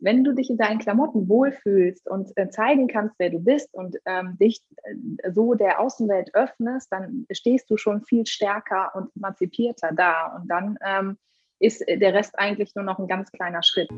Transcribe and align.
wenn 0.00 0.24
du 0.24 0.32
dich 0.32 0.50
in 0.50 0.56
deinen 0.56 0.78
Klamotten 0.78 1.28
wohlfühlst 1.28 2.08
und 2.08 2.30
äh, 2.36 2.48
zeigen 2.50 2.86
kannst, 2.86 3.14
wer 3.18 3.30
du 3.30 3.40
bist 3.40 3.72
und 3.74 3.96
ähm, 4.06 4.36
dich 4.38 4.60
äh, 4.84 5.32
so 5.32 5.54
der 5.54 5.80
Außenwelt 5.80 6.34
öffnest, 6.34 6.92
dann 6.92 7.26
stehst 7.30 7.70
du 7.70 7.76
schon 7.76 8.02
viel 8.04 8.26
stärker 8.26 8.92
und 8.94 9.10
emanzipierter 9.16 9.90
da. 9.92 10.36
Und 10.36 10.48
dann 10.48 10.78
ähm, 10.84 11.18
ist 11.60 11.82
der 11.88 12.14
Rest 12.14 12.38
eigentlich 12.38 12.74
nur 12.74 12.84
noch 12.84 12.98
ein 12.98 13.08
ganz 13.08 13.32
kleiner 13.32 13.62
Schritt. 13.62 13.88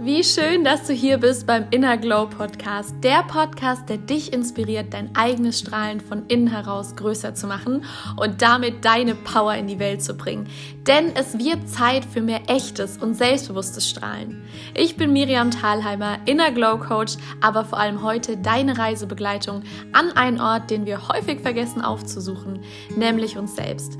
Wie 0.00 0.24
schön, 0.24 0.64
dass 0.64 0.86
du 0.86 0.92
hier 0.92 1.18
bist 1.18 1.46
beim 1.46 1.66
Inner 1.70 1.96
Glow 1.96 2.26
Podcast, 2.26 2.94
der 3.02 3.22
Podcast, 3.22 3.88
der 3.88 3.98
dich 3.98 4.32
inspiriert, 4.32 4.92
dein 4.92 5.14
eigenes 5.14 5.60
Strahlen 5.60 6.00
von 6.00 6.26
innen 6.26 6.48
heraus 6.48 6.96
größer 6.96 7.34
zu 7.34 7.46
machen 7.46 7.84
und 8.16 8.42
damit 8.42 8.84
deine 8.84 9.14
Power 9.14 9.54
in 9.54 9.68
die 9.68 9.78
Welt 9.78 10.02
zu 10.02 10.14
bringen. 10.14 10.48
Denn 10.86 11.14
es 11.14 11.38
wird 11.38 11.68
Zeit 11.68 12.04
für 12.04 12.20
mehr 12.20 12.42
echtes 12.48 12.98
und 12.98 13.14
selbstbewusstes 13.14 13.88
Strahlen. 13.88 14.42
Ich 14.74 14.96
bin 14.96 15.12
Miriam 15.12 15.52
Thalheimer, 15.52 16.18
Inner 16.26 16.50
Glow 16.50 16.78
Coach, 16.78 17.14
aber 17.40 17.64
vor 17.64 17.78
allem 17.78 18.02
heute 18.02 18.36
deine 18.36 18.76
Reisebegleitung 18.76 19.62
an 19.92 20.10
einen 20.16 20.40
Ort, 20.40 20.70
den 20.70 20.84
wir 20.84 21.08
häufig 21.08 21.40
vergessen 21.40 21.80
aufzusuchen, 21.80 22.60
nämlich 22.96 23.38
uns 23.38 23.54
selbst. 23.54 23.96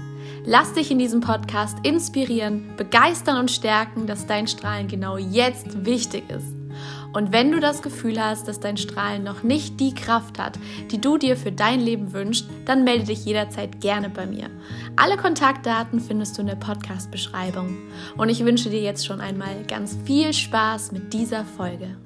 Lass 0.46 0.74
dich 0.74 0.90
in 0.90 0.98
diesem 0.98 1.22
Podcast 1.22 1.78
inspirieren, 1.84 2.76
begeistern 2.76 3.38
und 3.38 3.50
stärken, 3.50 4.06
dass 4.06 4.26
dein 4.26 4.46
Strahlen 4.46 4.88
genau 4.88 5.16
jetzt 5.16 5.86
wichtig 5.86 6.24
ist. 6.28 6.54
Und 7.14 7.32
wenn 7.32 7.50
du 7.50 7.60
das 7.60 7.80
Gefühl 7.80 8.22
hast, 8.22 8.46
dass 8.46 8.60
dein 8.60 8.76
Strahlen 8.76 9.22
noch 9.22 9.42
nicht 9.42 9.80
die 9.80 9.94
Kraft 9.94 10.38
hat, 10.38 10.58
die 10.90 11.00
du 11.00 11.16
dir 11.16 11.38
für 11.38 11.50
dein 11.50 11.80
Leben 11.80 12.12
wünschst, 12.12 12.46
dann 12.66 12.84
melde 12.84 13.06
dich 13.06 13.24
jederzeit 13.24 13.80
gerne 13.80 14.10
bei 14.10 14.26
mir. 14.26 14.50
Alle 14.96 15.16
Kontaktdaten 15.16 15.98
findest 15.98 16.36
du 16.36 16.42
in 16.42 16.48
der 16.48 16.56
Podcast-Beschreibung. 16.56 17.78
Und 18.18 18.28
ich 18.28 18.44
wünsche 18.44 18.68
dir 18.68 18.82
jetzt 18.82 19.06
schon 19.06 19.22
einmal 19.22 19.64
ganz 19.66 19.96
viel 20.04 20.34
Spaß 20.34 20.92
mit 20.92 21.14
dieser 21.14 21.46
Folge. 21.46 21.96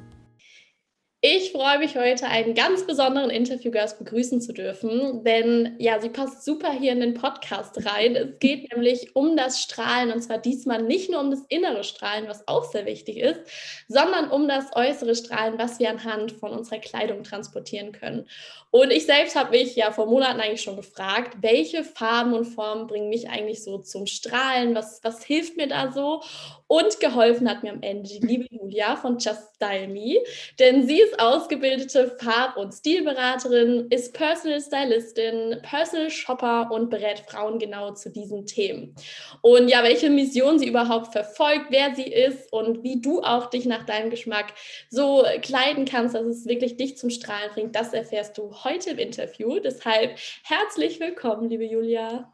Ich 1.21 1.51
freue 1.51 1.81
mich 1.81 1.97
heute, 1.97 2.29
einen 2.29 2.55
ganz 2.55 2.87
besonderen 2.87 3.29
Interviewgast 3.31 3.99
begrüßen 3.99 4.41
zu 4.41 4.53
dürfen, 4.53 5.25
denn 5.25 5.75
ja, 5.81 6.01
sie 6.01 6.11
passt 6.11 6.45
super 6.45 6.71
hier 6.71 6.93
in 6.93 7.01
den 7.01 7.15
Podcast 7.15 7.85
rein. 7.85 8.15
Es 8.15 8.39
geht 8.39 8.71
nämlich 8.71 9.17
um 9.17 9.37
das 9.37 9.61
Strahlen 9.61 10.13
und 10.13 10.23
zwar 10.23 10.39
diesmal 10.39 10.81
nicht 10.81 11.11
nur 11.11 11.21
um 11.21 11.33
das 11.33 11.43
innere 11.49 11.83
Strahlen, 11.83 12.29
was 12.29 12.47
auch 12.47 12.71
sehr 12.71 12.87
wichtig 12.87 13.17
ist, 13.17 13.41
sondern 13.89 14.31
um 14.31 14.47
das 14.47 14.67
äußere 14.77 15.17
Strahlen, 15.17 15.59
was 15.59 15.81
wir 15.81 15.91
anhand 15.91 16.31
von 16.31 16.53
unserer 16.53 16.79
Kleidung 16.79 17.25
transportieren 17.25 17.91
können. 17.91 18.29
Und 18.71 18.93
ich 18.93 19.05
selbst 19.05 19.35
habe 19.35 19.59
mich 19.59 19.75
ja 19.75 19.91
vor 19.91 20.07
Monaten 20.07 20.39
eigentlich 20.39 20.63
schon 20.63 20.77
gefragt, 20.77 21.39
welche 21.41 21.83
Farben 21.83 22.33
und 22.33 22.45
Formen 22.45 22.87
bringen 22.87 23.09
mich 23.09 23.29
eigentlich 23.29 23.65
so 23.65 23.79
zum 23.79 24.07
Strahlen? 24.07 24.77
Was, 24.77 25.01
was 25.03 25.25
hilft 25.25 25.57
mir 25.57 25.67
da 25.67 25.91
so? 25.91 26.23
Und 26.69 27.01
geholfen 27.01 27.49
hat 27.49 27.63
mir 27.63 27.73
am 27.73 27.83
Ende 27.83 28.09
die 28.09 28.27
liebe 28.27 28.47
Julia 28.51 28.95
von 28.97 29.19
Just 29.19 29.55
Style 29.57 29.89
Me, 29.89 30.19
denn 30.59 30.87
sie 30.87 31.01
ist 31.01 31.19
ausgebildete 31.19 32.15
Farb- 32.21 32.59
und 32.59 32.73
Stilberaterin, 32.73 33.87
ist 33.89 34.13
Personal 34.13 34.61
Stylistin, 34.61 35.57
Personal 35.63 36.11
Shopper 36.11 36.71
und 36.71 36.91
berät 36.91 37.21
Frauen 37.21 37.59
genau 37.59 37.95
zu 37.95 38.11
diesen 38.11 38.45
Themen. 38.45 38.95
Und 39.41 39.69
ja, 39.69 39.83
welche 39.83 40.11
Mission 40.11 40.59
sie 40.59 40.69
überhaupt 40.69 41.13
verfolgt, 41.13 41.67
wer 41.71 41.95
sie 41.95 42.11
ist 42.13 42.53
und 42.53 42.83
wie 42.83 43.01
du 43.01 43.23
auch 43.23 43.47
dich 43.47 43.65
nach 43.65 43.85
deinem 43.85 44.11
Geschmack 44.11 44.53
so 44.91 45.25
kleiden 45.41 45.87
kannst, 45.87 46.15
dass 46.15 46.27
es 46.27 46.47
wirklich 46.47 46.77
dich 46.77 46.99
zum 46.99 47.09
Strahlen 47.09 47.51
bringt, 47.55 47.77
das 47.77 47.95
erfährst 47.95 48.37
du 48.37 48.55
heute 48.63 48.91
im 48.91 48.99
Interview. 48.99 49.59
Deshalb 49.59 50.19
herzlich 50.45 51.01
willkommen, 51.01 51.49
liebe 51.49 51.65
Julia. 51.65 52.31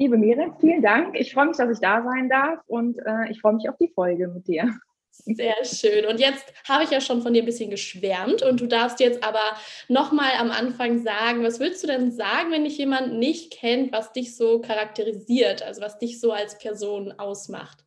Liebe 0.00 0.16
Miriam, 0.16 0.56
vielen 0.58 0.80
Dank. 0.80 1.14
Ich 1.14 1.34
freue 1.34 1.48
mich, 1.48 1.58
dass 1.58 1.70
ich 1.70 1.78
da 1.78 2.02
sein 2.02 2.30
darf 2.30 2.60
und 2.68 2.98
äh, 3.00 3.30
ich 3.30 3.38
freue 3.38 3.52
mich 3.52 3.68
auf 3.68 3.76
die 3.76 3.92
Folge 3.94 4.28
mit 4.28 4.48
dir. 4.48 4.74
Sehr 5.10 5.62
schön. 5.62 6.06
Und 6.06 6.18
jetzt 6.18 6.54
habe 6.66 6.84
ich 6.84 6.90
ja 6.90 7.02
schon 7.02 7.20
von 7.20 7.34
dir 7.34 7.42
ein 7.42 7.46
bisschen 7.46 7.68
geschwärmt 7.68 8.42
und 8.42 8.62
du 8.62 8.66
darfst 8.66 8.98
jetzt 9.00 9.22
aber 9.22 9.42
nochmal 9.88 10.30
am 10.38 10.50
Anfang 10.50 11.02
sagen, 11.02 11.42
was 11.42 11.60
würdest 11.60 11.82
du 11.82 11.86
denn 11.88 12.12
sagen, 12.12 12.50
wenn 12.50 12.64
dich 12.64 12.78
jemand 12.78 13.18
nicht 13.18 13.52
kennt, 13.52 13.92
was 13.92 14.10
dich 14.14 14.34
so 14.34 14.62
charakterisiert, 14.62 15.62
also 15.62 15.82
was 15.82 15.98
dich 15.98 16.18
so 16.18 16.32
als 16.32 16.56
Person 16.56 17.12
ausmacht? 17.18 17.84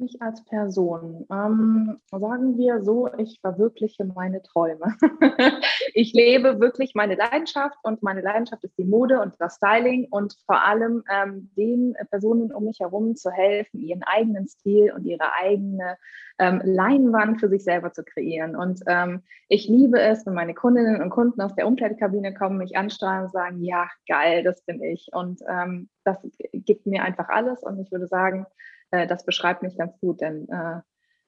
Mich 0.00 0.20
als 0.20 0.44
Person? 0.44 1.26
Ähm, 1.30 1.98
sagen 2.10 2.58
wir 2.58 2.82
so, 2.82 3.08
ich 3.18 3.38
verwirkliche 3.40 4.04
meine 4.04 4.42
Träume. 4.42 4.96
ich 5.94 6.12
lebe 6.12 6.60
wirklich 6.60 6.94
meine 6.94 7.14
Leidenschaft 7.14 7.78
und 7.82 8.02
meine 8.02 8.22
Leidenschaft 8.22 8.64
ist 8.64 8.76
die 8.78 8.84
Mode 8.84 9.20
und 9.20 9.34
das 9.38 9.56
Styling 9.56 10.08
und 10.10 10.36
vor 10.46 10.64
allem 10.64 11.04
ähm, 11.10 11.50
den 11.56 11.94
Personen 12.10 12.52
um 12.52 12.64
mich 12.64 12.80
herum 12.80 13.16
zu 13.16 13.30
helfen, 13.30 13.80
ihren 13.80 14.02
eigenen 14.02 14.48
Stil 14.48 14.92
und 14.92 15.04
ihre 15.04 15.32
eigene 15.40 15.96
ähm, 16.38 16.62
Leinwand 16.64 17.38
für 17.38 17.48
sich 17.48 17.62
selber 17.62 17.92
zu 17.92 18.02
kreieren. 18.02 18.56
Und 18.56 18.80
ähm, 18.86 19.22
ich 19.48 19.68
liebe 19.68 20.00
es, 20.00 20.24
wenn 20.26 20.34
meine 20.34 20.54
Kundinnen 20.54 21.02
und 21.02 21.10
Kunden 21.10 21.40
aus 21.42 21.54
der 21.54 21.66
Umkleidekabine 21.66 22.34
kommen, 22.34 22.56
mich 22.56 22.76
anstrahlen 22.76 23.24
und 23.24 23.32
sagen, 23.32 23.62
ja, 23.62 23.88
geil, 24.08 24.42
das 24.42 24.62
bin 24.62 24.82
ich. 24.82 25.10
Und 25.12 25.40
ähm, 25.48 25.88
das 26.04 26.16
gibt 26.52 26.86
mir 26.86 27.02
einfach 27.02 27.28
alles 27.28 27.62
und 27.62 27.78
ich 27.78 27.92
würde 27.92 28.06
sagen, 28.06 28.46
äh, 28.90 29.06
das 29.06 29.24
beschreibt 29.24 29.62
mich 29.62 29.76
ganz 29.76 29.98
gut, 30.00 30.20
denn 30.20 30.48
äh, 30.48 30.80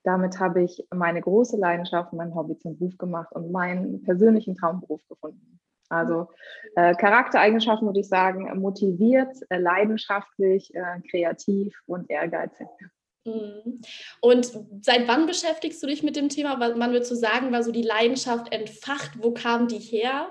damit 0.05 0.41
habe 0.41 0.63
ich 0.63 0.85
meine 0.93 1.21
große 1.21 1.57
Leidenschaft, 1.57 2.13
mein 2.13 2.35
Hobby 2.35 2.59
zum 2.59 2.77
Beruf 2.77 2.99
gemacht 2.99 3.33
und 3.33 3.53
meinen 3.53 4.03
persönlichen 4.03 4.57
Traumberuf 4.57 5.07
gefunden. 5.09 5.61
Also 5.89 6.29
äh, 6.75 6.95
Charaktereigenschaften 6.95 7.87
würde 7.87 8.01
ich 8.01 8.09
sagen, 8.09 8.51
motiviert, 8.59 9.37
äh, 9.51 9.59
leidenschaftlich, 9.59 10.75
äh, 10.75 11.01
kreativ 11.11 11.79
und 11.87 12.11
ehrgeizig. 12.11 12.67
Mhm. 13.25 13.81
Und 14.21 14.53
seit 14.81 15.07
wann 15.07 15.27
beschäftigst 15.27 15.83
du 15.83 15.87
dich 15.87 16.03
mit 16.03 16.17
dem 16.17 16.29
Thema? 16.29 16.57
Man 16.57 16.93
würde 16.93 17.05
so 17.05 17.15
sagen, 17.15 17.53
war 17.53 17.63
so 17.63 17.71
die 17.71 17.83
Leidenschaft 17.83 18.53
entfacht. 18.53 19.23
Wo 19.23 19.33
kam 19.33 19.69
die 19.69 19.79
her? 19.79 20.29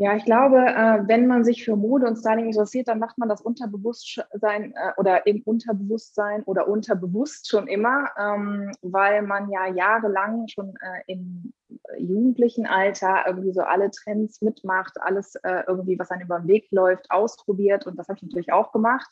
Ja, 0.00 0.14
ich 0.14 0.24
glaube, 0.24 0.58
äh, 0.58 1.08
wenn 1.08 1.26
man 1.26 1.42
sich 1.42 1.64
für 1.64 1.74
Mode 1.74 2.06
und 2.06 2.14
Styling 2.14 2.46
interessiert, 2.46 2.86
dann 2.86 3.00
macht 3.00 3.18
man 3.18 3.28
das 3.28 3.40
Unterbewusstsein 3.40 4.72
äh, 4.72 4.92
oder 4.96 5.26
im 5.26 5.42
Unterbewusstsein 5.42 6.44
oder 6.44 6.68
unterbewusst 6.68 7.48
schon 7.48 7.66
immer, 7.66 8.08
ähm, 8.16 8.70
weil 8.80 9.22
man 9.22 9.50
ja 9.50 9.66
jahrelang 9.66 10.46
schon 10.46 10.72
äh, 10.76 11.12
im 11.12 11.52
jugendlichen 11.98 12.64
Alter 12.64 13.24
irgendwie 13.26 13.52
so 13.52 13.62
alle 13.62 13.90
Trends 13.90 14.40
mitmacht, 14.40 15.00
alles 15.00 15.34
irgendwie, 15.44 15.98
was 15.98 16.10
einem 16.10 16.22
über 16.22 16.38
den 16.38 16.48
Weg 16.48 16.68
läuft, 16.70 17.10
ausprobiert. 17.10 17.86
Und 17.86 17.98
das 17.98 18.08
habe 18.08 18.16
ich 18.16 18.22
natürlich 18.22 18.52
auch 18.52 18.72
gemacht. 18.72 19.10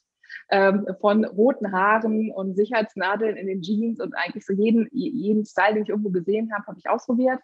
Ähm, 0.51 0.87
von 1.01 1.25
roten 1.25 1.73
Haaren 1.73 2.33
und 2.33 2.57
Sicherheitsnadeln 2.57 3.37
in 3.37 3.47
den 3.47 3.63
Jeans 3.63 4.01
und 4.01 4.15
eigentlich 4.15 4.47
so 4.47 4.53
jeden, 4.53 4.89
jeden 4.93 5.45
Style, 5.45 5.75
den 5.75 5.83
ich 5.85 5.89
irgendwo 5.89 6.11
gesehen 6.11 6.53
habe, 6.53 6.67
habe 6.67 6.79
ich 6.79 6.89
ausprobiert. 6.89 7.41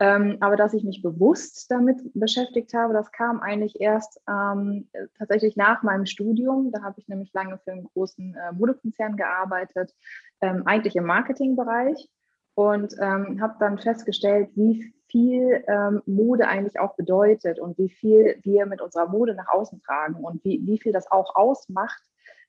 Ähm, 0.00 0.36
aber 0.40 0.56
dass 0.56 0.74
ich 0.74 0.84
mich 0.84 1.02
bewusst 1.02 1.70
damit 1.70 1.98
beschäftigt 2.14 2.72
habe, 2.72 2.94
das 2.94 3.10
kam 3.10 3.40
eigentlich 3.40 3.80
erst 3.80 4.20
ähm, 4.28 4.88
tatsächlich 5.18 5.56
nach 5.56 5.82
meinem 5.82 6.06
Studium. 6.06 6.70
Da 6.70 6.82
habe 6.82 7.00
ich 7.00 7.08
nämlich 7.08 7.32
lange 7.32 7.58
für 7.58 7.72
einen 7.72 7.84
großen 7.84 8.34
äh, 8.34 8.52
Modekonzern 8.52 9.16
gearbeitet, 9.16 9.92
ähm, 10.40 10.62
eigentlich 10.66 10.94
im 10.94 11.04
Marketingbereich 11.04 12.08
und 12.54 12.94
ähm, 13.00 13.40
habe 13.40 13.56
dann 13.58 13.78
festgestellt, 13.78 14.50
wie 14.54 14.94
viel 15.08 15.64
ähm, 15.66 16.02
Mode 16.06 16.46
eigentlich 16.46 16.78
auch 16.78 16.94
bedeutet 16.94 17.58
und 17.58 17.76
wie 17.78 17.88
viel 17.88 18.38
wir 18.42 18.66
mit 18.66 18.80
unserer 18.80 19.08
Mode 19.08 19.34
nach 19.34 19.48
außen 19.48 19.80
tragen 19.82 20.22
und 20.22 20.44
wie, 20.44 20.64
wie 20.64 20.78
viel 20.78 20.92
das 20.92 21.10
auch 21.10 21.34
ausmacht 21.34 22.02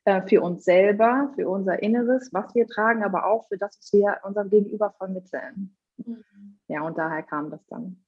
äh, 0.05 0.21
für 0.27 0.41
uns 0.41 0.65
selber, 0.65 1.31
für 1.33 1.49
unser 1.49 1.81
Inneres, 1.81 2.29
was 2.31 2.53
wir 2.53 2.67
tragen, 2.67 3.03
aber 3.03 3.25
auch 3.25 3.47
für 3.47 3.57
das, 3.57 3.75
was 3.79 3.91
wir 3.93 4.17
unserem 4.23 4.51
Gegenüber 4.51 4.91
vermitteln. 4.99 5.75
Mhm 5.97 6.58
ja, 6.69 6.81
und 6.83 6.97
daher 6.97 7.23
kam 7.23 7.51
das 7.51 7.65
dann. 7.67 8.01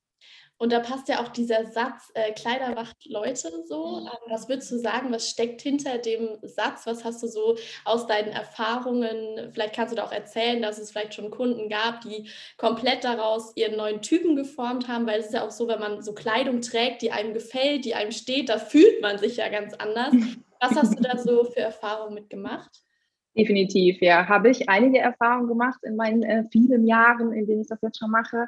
Und 0.62 0.72
da 0.72 0.80
passt 0.80 1.10
ja 1.10 1.24
auch 1.24 1.30
dieser 1.30 1.66
Satz, 1.66 2.12
äh, 2.14 2.34
Kleider 2.34 2.76
wacht 2.76 2.96
Leute 3.06 3.50
so. 3.68 4.02
Mhm. 4.02 4.06
Ähm, 4.06 4.30
was 4.30 4.48
würdest 4.48 4.70
du 4.70 4.78
sagen, 4.78 5.12
was 5.12 5.28
steckt 5.28 5.60
hinter 5.60 5.98
dem 5.98 6.38
Satz? 6.44 6.86
Was 6.86 7.04
hast 7.04 7.24
du 7.24 7.28
so 7.28 7.58
aus 7.84 8.06
deinen 8.06 8.28
Erfahrungen? 8.32 9.52
Vielleicht 9.52 9.74
kannst 9.74 9.92
du 9.92 9.96
da 9.96 10.04
auch 10.04 10.12
erzählen, 10.12 10.62
dass 10.62 10.78
es 10.78 10.92
vielleicht 10.92 11.16
schon 11.16 11.32
Kunden 11.32 11.68
gab, 11.68 12.02
die 12.02 12.30
komplett 12.58 13.04
daraus 13.04 13.54
ihren 13.56 13.76
neuen 13.76 14.04
Typen 14.04 14.36
geformt 14.36 14.88
haben, 14.88 15.08
weil 15.08 15.22
es 15.22 15.28
ist 15.28 15.34
ja 15.34 15.48
auch 15.48 15.50
so, 15.50 15.68
wenn 15.68 15.80
man 15.80 16.04
so 16.04 16.14
Kleidung 16.14 16.62
trägt, 16.62 17.02
die 17.02 17.12
einem 17.12 17.34
gefällt, 17.34 17.84
die 17.84 17.96
einem 17.96 18.12
steht, 18.12 18.50
da 18.50 18.60
fühlt 18.60 19.02
man 19.02 19.18
sich 19.18 19.38
ja 19.38 19.50
ganz 19.50 19.74
anders. 19.74 20.14
Was 20.60 20.76
hast 20.76 20.96
du 20.96 21.02
da 21.02 21.18
so 21.18 21.44
für 21.46 21.62
Erfahrungen 21.62 22.14
mitgemacht? 22.14 22.70
Definitiv, 23.36 24.02
ja. 24.02 24.28
Habe 24.28 24.50
ich 24.50 24.68
einige 24.68 25.00
Erfahrungen 25.00 25.48
gemacht 25.48 25.80
in 25.84 25.96
meinen 25.96 26.24
äh, 26.24 26.44
vielen 26.52 26.86
Jahren, 26.86 27.32
in 27.32 27.48
denen 27.48 27.62
ich 27.62 27.68
das 27.68 27.82
jetzt 27.82 28.00
schon 28.00 28.12
mache. 28.12 28.48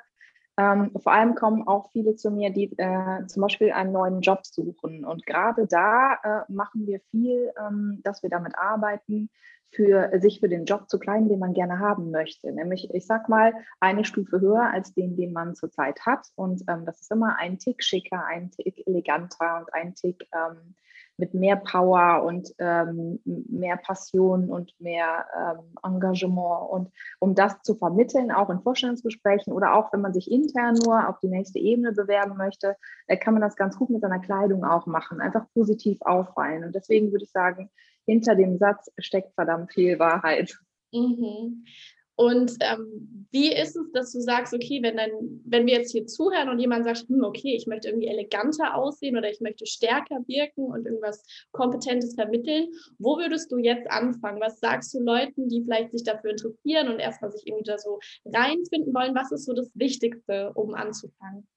Ähm, 0.58 0.92
vor 1.02 1.14
allem 1.14 1.36
kommen 1.36 1.68
auch 1.68 1.90
viele 1.92 2.16
zu 2.16 2.30
mir, 2.30 2.52
die 2.52 2.72
äh, 2.78 3.26
zum 3.26 3.42
Beispiel 3.42 3.72
einen 3.72 3.92
neuen 3.92 4.22
Job 4.22 4.46
suchen. 4.46 5.06
Und 5.06 5.26
gerade 5.26 5.68
da 5.68 6.16
äh, 6.24 6.52
machen 6.52 6.86
wir 6.86 7.00
viel, 7.12 7.52
ähm, 7.60 8.02
dass 8.04 8.22
wir 8.24 8.30
damit 8.30 8.58
arbeiten, 8.58 9.30
für 9.72 10.12
sich 10.20 10.40
für 10.40 10.50
den 10.50 10.66
Job 10.66 10.88
zu 10.88 11.00
kleiden, 11.00 11.30
den 11.30 11.40
man 11.40 11.54
gerne 11.54 11.80
haben 11.80 12.12
möchte. 12.12 12.52
Nämlich, 12.52 12.94
ich 12.94 13.08
sag 13.08 13.28
mal, 13.28 13.54
eine 13.80 14.06
Stufe 14.06 14.40
höher 14.40 14.70
als 14.72 14.94
den, 14.94 15.16
den 15.16 15.34
man 15.34 15.56
zurzeit 15.56 16.06
hat. 16.06 16.28
Und 16.36 16.64
ähm, 16.68 16.86
das 16.86 17.02
ist 17.02 17.12
immer 17.12 17.38
ein 17.40 17.58
Tick 17.58 17.84
schicker, 17.84 18.24
ein 18.26 18.52
Tick 18.52 18.86
eleganter 18.86 19.60
und 19.60 19.74
ein 19.74 19.96
Tick 19.96 20.28
ähm, 20.32 20.76
mit 21.18 21.34
mehr 21.34 21.56
Power 21.58 22.24
und 22.24 22.54
ähm, 22.58 23.20
mehr 23.24 23.78
Passion 23.78 24.50
und 24.50 24.74
mehr 24.80 25.26
ähm, 25.38 25.78
Engagement. 25.84 26.70
Und 26.70 26.92
um 27.20 27.36
das 27.36 27.62
zu 27.62 27.76
vermitteln, 27.76 28.32
auch 28.32 28.50
in 28.50 28.62
Vorstellungsgesprächen 28.62 29.54
oder 29.54 29.76
auch 29.76 29.94
wenn 29.94 30.02
man 30.02 30.14
sich 30.14 30.32
intern 30.32 30.76
nur 30.84 31.08
auf 31.08 31.20
die 31.20 31.30
nächste 31.30 31.60
Ebene 31.60 31.92
bewerben 31.92 32.38
möchte, 32.38 32.76
äh, 33.08 33.18
kann 33.18 33.34
man 33.34 33.42
das 33.42 33.56
ganz 33.56 33.78
gut 33.78 33.90
mit 33.90 34.02
seiner 34.02 34.20
Kleidung 34.20 34.66
auch 34.66 34.86
machen, 34.86 35.22
einfach 35.22 35.46
positiv 35.54 36.02
auffallen. 36.02 36.64
Und 36.64 36.76
deswegen 36.76 37.12
würde 37.12 37.26
ich 37.26 37.32
sagen, 37.32 37.70
hinter 38.06 38.36
dem 38.36 38.58
Satz 38.58 38.92
steckt 38.98 39.34
verdammt 39.36 39.72
viel 39.72 40.00
Wahrheit. 40.00 40.58
Mhm. 40.92 41.66
Und 42.16 42.54
ähm, 42.60 43.28
wie 43.32 43.52
ist 43.52 43.76
es, 43.76 43.92
dass 43.92 44.12
du 44.12 44.20
sagst, 44.20 44.54
okay, 44.54 44.80
wenn 44.84 44.98
dann, 44.98 45.10
wenn 45.46 45.66
wir 45.66 45.74
jetzt 45.74 45.92
hier 45.92 46.06
zuhören 46.06 46.50
und 46.50 46.60
jemand 46.60 46.86
sagt, 46.86 47.08
hm, 47.08 47.24
okay, 47.24 47.56
ich 47.56 47.66
möchte 47.66 47.88
irgendwie 47.88 48.08
eleganter 48.08 48.76
aussehen 48.76 49.18
oder 49.18 49.30
ich 49.32 49.42
möchte 49.42 49.66
stärker 49.66 50.20
wirken 50.28 50.66
und 50.66 50.86
irgendwas 50.86 51.24
Kompetentes 51.52 52.14
vermitteln, 52.14 52.68
wo 53.00 53.18
würdest 53.18 53.52
du 53.52 53.58
jetzt 53.58 53.90
anfangen? 53.90 54.40
Was 54.40 54.60
sagst 54.60 54.94
du 54.94 55.00
Leuten, 55.00 55.50
die 55.50 55.64
vielleicht 55.64 55.92
sich 55.92 56.04
dafür 56.04 56.32
interessieren 56.32 56.90
und 56.90 57.00
erstmal 57.00 57.32
sich 57.32 57.48
irgendwie 57.48 57.64
da 57.64 57.80
so 57.80 58.00
reinfinden 58.26 58.94
wollen? 58.94 59.16
Was 59.16 59.32
ist 59.32 59.46
so 59.46 59.54
das 59.54 59.72
Wichtigste, 59.74 60.52
um 60.54 60.76
anzufangen? 60.76 61.48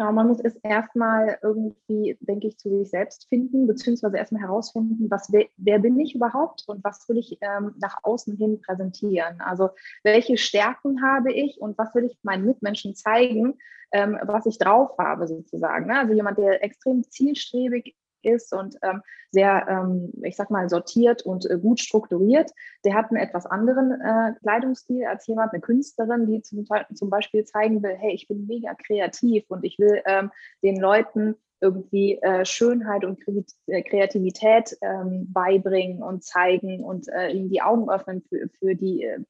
Ja, 0.00 0.10
man 0.12 0.28
muss 0.28 0.40
es 0.40 0.56
erstmal 0.62 1.38
irgendwie, 1.42 2.16
denke 2.20 2.46
ich, 2.46 2.56
zu 2.56 2.70
sich 2.70 2.88
selbst 2.88 3.28
finden, 3.28 3.66
beziehungsweise 3.66 4.16
erstmal 4.16 4.40
herausfinden, 4.40 5.10
was, 5.10 5.30
wer 5.30 5.78
bin 5.78 6.00
ich 6.00 6.14
überhaupt 6.14 6.64
und 6.68 6.82
was 6.82 7.06
will 7.10 7.18
ich 7.18 7.36
ähm, 7.42 7.74
nach 7.78 7.98
außen 8.02 8.34
hin 8.34 8.62
präsentieren. 8.62 9.42
Also 9.42 9.68
welche 10.02 10.38
Stärken 10.38 11.02
habe 11.02 11.34
ich 11.34 11.60
und 11.60 11.76
was 11.76 11.94
will 11.94 12.04
ich 12.04 12.16
meinen 12.22 12.46
Mitmenschen 12.46 12.94
zeigen, 12.94 13.58
ähm, 13.92 14.18
was 14.22 14.46
ich 14.46 14.56
drauf 14.56 14.96
habe 14.96 15.26
sozusagen. 15.26 15.88
Ne? 15.88 15.98
Also 15.98 16.14
jemand, 16.14 16.38
der 16.38 16.64
extrem 16.64 17.02
zielstrebig 17.02 17.94
ist 18.22 18.52
und 18.52 18.76
ähm, 18.82 19.02
sehr, 19.30 19.66
ähm, 19.68 20.12
ich 20.22 20.36
sag 20.36 20.50
mal, 20.50 20.68
sortiert 20.68 21.22
und 21.22 21.48
äh, 21.48 21.58
gut 21.58 21.80
strukturiert. 21.80 22.50
Der 22.84 22.94
hat 22.94 23.10
einen 23.10 23.20
etwas 23.20 23.46
anderen 23.46 24.00
äh, 24.00 24.32
Kleidungsstil 24.40 25.06
als 25.06 25.26
jemand, 25.26 25.52
eine 25.52 25.60
Künstlerin, 25.60 26.26
die 26.26 26.42
zum, 26.42 26.66
zum 26.94 27.10
Beispiel 27.10 27.44
zeigen 27.44 27.82
will, 27.82 27.96
hey, 27.96 28.12
ich 28.12 28.28
bin 28.28 28.46
mega 28.46 28.74
kreativ 28.74 29.44
und 29.48 29.64
ich 29.64 29.78
will 29.78 30.02
ähm, 30.06 30.30
den 30.62 30.76
Leuten 30.76 31.36
irgendwie 31.60 32.18
äh, 32.22 32.44
Schönheit 32.44 33.04
und 33.04 33.20
äh, 33.66 33.82
Kreativität 33.82 34.76
ähm, 34.80 35.30
beibringen 35.32 36.02
und 36.02 36.24
zeigen 36.24 36.82
und 36.82 37.08
äh, 37.08 37.30
ihnen 37.30 37.50
die 37.50 37.62
Augen 37.62 37.90
öffnen 37.90 38.22
für, 38.22 38.48
für 38.58 38.74
die 38.74 39.04
äh, 39.04 39.20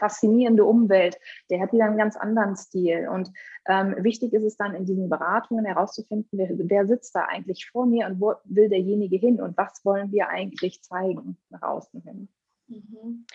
faszinierende 0.00 0.64
Umwelt, 0.64 1.18
der 1.50 1.60
hat 1.60 1.72
wieder 1.72 1.84
einen 1.84 1.98
ganz 1.98 2.16
anderen 2.16 2.56
Stil. 2.56 3.08
Und 3.08 3.30
ähm, 3.68 3.94
wichtig 3.98 4.32
ist 4.32 4.42
es 4.42 4.56
dann 4.56 4.74
in 4.74 4.86
diesen 4.86 5.08
Beratungen 5.08 5.64
herauszufinden, 5.64 6.28
wer, 6.32 6.48
wer, 6.52 6.86
sitzt 6.86 7.14
da 7.14 7.26
eigentlich 7.26 7.70
vor 7.70 7.86
mir 7.86 8.06
und 8.06 8.20
wo 8.20 8.34
will 8.44 8.68
derjenige 8.68 9.16
hin 9.16 9.40
und 9.40 9.56
was 9.56 9.84
wollen 9.84 10.10
wir 10.10 10.28
eigentlich 10.28 10.82
zeigen 10.82 11.36
nach 11.50 11.62
außen 11.62 12.02
hin. 12.02 12.28
Mhm. 12.66 13.26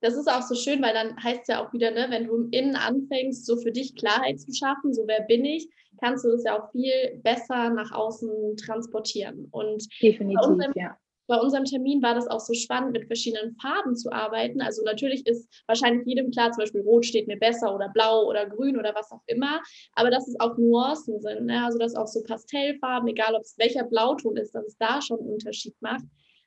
Das 0.00 0.14
ist 0.14 0.28
auch 0.28 0.42
so 0.42 0.54
schön, 0.54 0.82
weil 0.82 0.94
dann 0.94 1.22
heißt 1.22 1.42
es 1.42 1.48
ja 1.48 1.64
auch 1.64 1.72
wieder, 1.72 1.90
ne, 1.92 2.06
wenn 2.08 2.26
du 2.26 2.34
im 2.36 2.50
Innen 2.50 2.74
anfängst, 2.74 3.46
so 3.46 3.56
für 3.56 3.70
dich 3.70 3.94
Klarheit 3.94 4.40
zu 4.40 4.52
schaffen, 4.52 4.92
so 4.92 5.06
wer 5.06 5.20
bin 5.22 5.44
ich, 5.44 5.68
kannst 6.00 6.24
du 6.24 6.30
das 6.30 6.42
ja 6.44 6.58
auch 6.58 6.72
viel 6.72 7.20
besser 7.22 7.70
nach 7.70 7.92
außen 7.92 8.56
transportieren. 8.56 9.46
Und 9.52 9.86
Definitiv, 10.02 10.74
ja 10.74 10.96
bei 11.26 11.38
unserem 11.38 11.64
Termin 11.64 12.02
war 12.02 12.14
das 12.14 12.26
auch 12.26 12.40
so 12.40 12.52
spannend, 12.54 12.92
mit 12.92 13.06
verschiedenen 13.06 13.54
Farben 13.60 13.96
zu 13.96 14.12
arbeiten. 14.12 14.60
Also 14.60 14.82
natürlich 14.82 15.26
ist 15.26 15.48
wahrscheinlich 15.66 16.06
jedem 16.06 16.30
klar, 16.30 16.52
zum 16.52 16.62
Beispiel 16.62 16.82
Rot 16.82 17.06
steht 17.06 17.28
mir 17.28 17.38
besser 17.38 17.74
oder 17.74 17.88
Blau 17.88 18.26
oder 18.26 18.46
Grün 18.46 18.76
oder 18.76 18.94
was 18.94 19.10
auch 19.10 19.22
immer. 19.26 19.60
Aber 19.94 20.10
dass 20.10 20.28
es 20.28 20.38
auch 20.40 20.56
Nuancen 20.58 21.20
sind. 21.20 21.46
Ne? 21.46 21.64
Also 21.64 21.78
dass 21.78 21.94
auch 21.94 22.06
so 22.06 22.22
Pastellfarben, 22.22 23.08
egal 23.08 23.34
ob 23.34 23.42
es 23.42 23.56
welcher 23.58 23.84
Blauton 23.84 24.36
ist, 24.36 24.54
dass 24.54 24.66
es 24.66 24.76
da 24.78 25.00
schon 25.00 25.20
einen 25.20 25.30
Unterschied 25.30 25.74
macht 25.80 26.04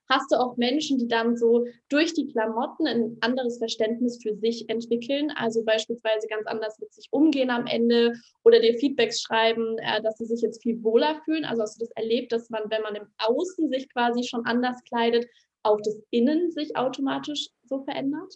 hast 0.10 0.32
du 0.32 0.36
auch 0.36 0.58
Menschen, 0.58 0.98
die 0.98 1.08
dann 1.08 1.36
so 1.36 1.66
durch 1.90 2.14
die 2.14 2.28
Klamotten 2.28 2.88
ein 2.88 3.18
anderes 3.22 3.58
Verständnis 3.58 4.20
für 4.22 4.36
sich 4.36 4.70
entwickeln, 4.70 5.32
also 5.36 5.64
beispielsweise 5.64 6.28
ganz 6.28 6.48
anders 6.48 6.80
mit 6.80 6.94
sich 6.94 7.08
umgehen 7.12 7.50
am 7.50 7.66
Ende 7.68 8.14
oder 8.44 8.60
dir 8.60 8.78
Feedbacks 8.78 9.22
schreiben, 9.22 9.78
äh, 9.80 10.02
dass 10.02 10.18
sie 10.18 10.26
sich 10.26 10.42
jetzt 10.42 10.62
viel 10.62 10.84
wohler 10.84 11.22
fühlen. 11.26 11.46
Also 11.46 11.64
hast 11.64 11.80
du 11.80 11.86
das 11.86 11.92
erlebt, 11.96 12.32
dass 12.32 12.50
man, 12.50 12.64
wenn 12.70 12.82
man 12.82 12.96
im 12.96 13.08
Außen 13.18 13.70
sich 13.70 13.92
quasi 13.92 14.24
schon 14.24 14.46
anders 14.46 14.84
kleidet, 14.84 15.26
auch 15.64 15.80
das 15.82 16.00
Innen 16.12 16.52
sich 16.52 16.76
automatisch 16.76 17.50
so 17.64 17.84
verändert? 17.84 18.36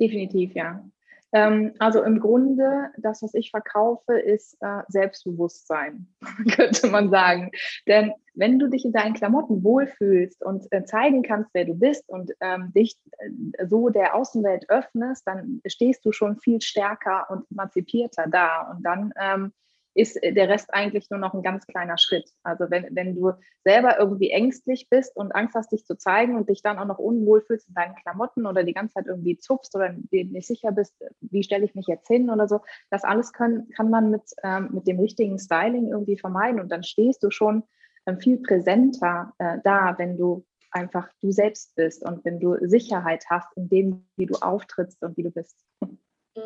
Definitiv, 0.00 0.54
ja. 0.54 0.88
Ähm, 1.32 1.74
also 1.78 2.02
im 2.02 2.20
Grunde, 2.20 2.90
das, 2.96 3.22
was 3.22 3.34
ich 3.34 3.50
verkaufe, 3.50 4.18
ist 4.18 4.56
äh, 4.60 4.82
Selbstbewusstsein, 4.88 6.08
könnte 6.54 6.88
man 6.88 7.10
sagen. 7.10 7.50
Denn 7.86 8.12
wenn 8.34 8.58
du 8.58 8.68
dich 8.68 8.84
in 8.84 8.92
deinen 8.92 9.14
Klamotten 9.14 9.62
wohlfühlst 9.62 10.44
und 10.44 10.70
äh, 10.72 10.84
zeigen 10.84 11.22
kannst, 11.22 11.50
wer 11.52 11.64
du 11.64 11.74
bist 11.74 12.08
und 12.08 12.32
ähm, 12.40 12.72
dich 12.74 12.96
äh, 13.18 13.66
so 13.66 13.90
der 13.90 14.14
Außenwelt 14.14 14.70
öffnest, 14.70 15.26
dann 15.26 15.60
stehst 15.66 16.04
du 16.04 16.12
schon 16.12 16.38
viel 16.38 16.60
stärker 16.60 17.26
und 17.30 17.44
emanzipierter 17.50 18.26
da. 18.28 18.70
Und 18.70 18.82
dann 18.82 19.12
ähm, 19.20 19.52
ist 19.98 20.16
der 20.22 20.48
Rest 20.48 20.72
eigentlich 20.72 21.10
nur 21.10 21.18
noch 21.18 21.34
ein 21.34 21.42
ganz 21.42 21.66
kleiner 21.66 21.98
Schritt. 21.98 22.30
Also 22.44 22.70
wenn, 22.70 22.86
wenn 22.92 23.16
du 23.16 23.32
selber 23.64 23.98
irgendwie 23.98 24.30
ängstlich 24.30 24.88
bist 24.88 25.16
und 25.16 25.32
Angst 25.32 25.56
hast, 25.56 25.72
dich 25.72 25.84
zu 25.84 25.96
zeigen 25.96 26.36
und 26.36 26.48
dich 26.48 26.62
dann 26.62 26.78
auch 26.78 26.84
noch 26.84 26.98
unwohl 26.98 27.42
fühlst 27.42 27.68
in 27.68 27.74
deinen 27.74 27.96
Klamotten 27.96 28.46
oder 28.46 28.62
die 28.62 28.74
ganze 28.74 28.94
Zeit 28.94 29.06
irgendwie 29.06 29.38
zupfst 29.38 29.74
oder 29.74 29.94
nicht 30.10 30.46
sicher 30.46 30.70
bist, 30.70 30.94
wie 31.20 31.42
stelle 31.42 31.64
ich 31.64 31.74
mich 31.74 31.88
jetzt 31.88 32.06
hin 32.06 32.30
oder 32.30 32.46
so, 32.46 32.60
das 32.90 33.02
alles 33.02 33.32
können, 33.32 33.68
kann 33.70 33.90
man 33.90 34.10
mit, 34.10 34.22
ähm, 34.44 34.70
mit 34.72 34.86
dem 34.86 35.00
richtigen 35.00 35.38
Styling 35.38 35.88
irgendwie 35.88 36.16
vermeiden 36.16 36.60
und 36.60 36.70
dann 36.70 36.84
stehst 36.84 37.24
du 37.24 37.30
schon 37.30 37.64
ähm, 38.06 38.20
viel 38.20 38.38
präsenter 38.38 39.32
äh, 39.38 39.58
da, 39.64 39.96
wenn 39.98 40.16
du 40.16 40.46
einfach 40.70 41.08
du 41.20 41.32
selbst 41.32 41.74
bist 41.74 42.04
und 42.04 42.24
wenn 42.24 42.38
du 42.38 42.56
Sicherheit 42.60 43.24
hast 43.28 43.48
in 43.56 43.68
dem, 43.68 44.06
wie 44.16 44.26
du 44.26 44.34
auftrittst 44.36 45.02
und 45.02 45.16
wie 45.16 45.24
du 45.24 45.30
bist. 45.30 45.56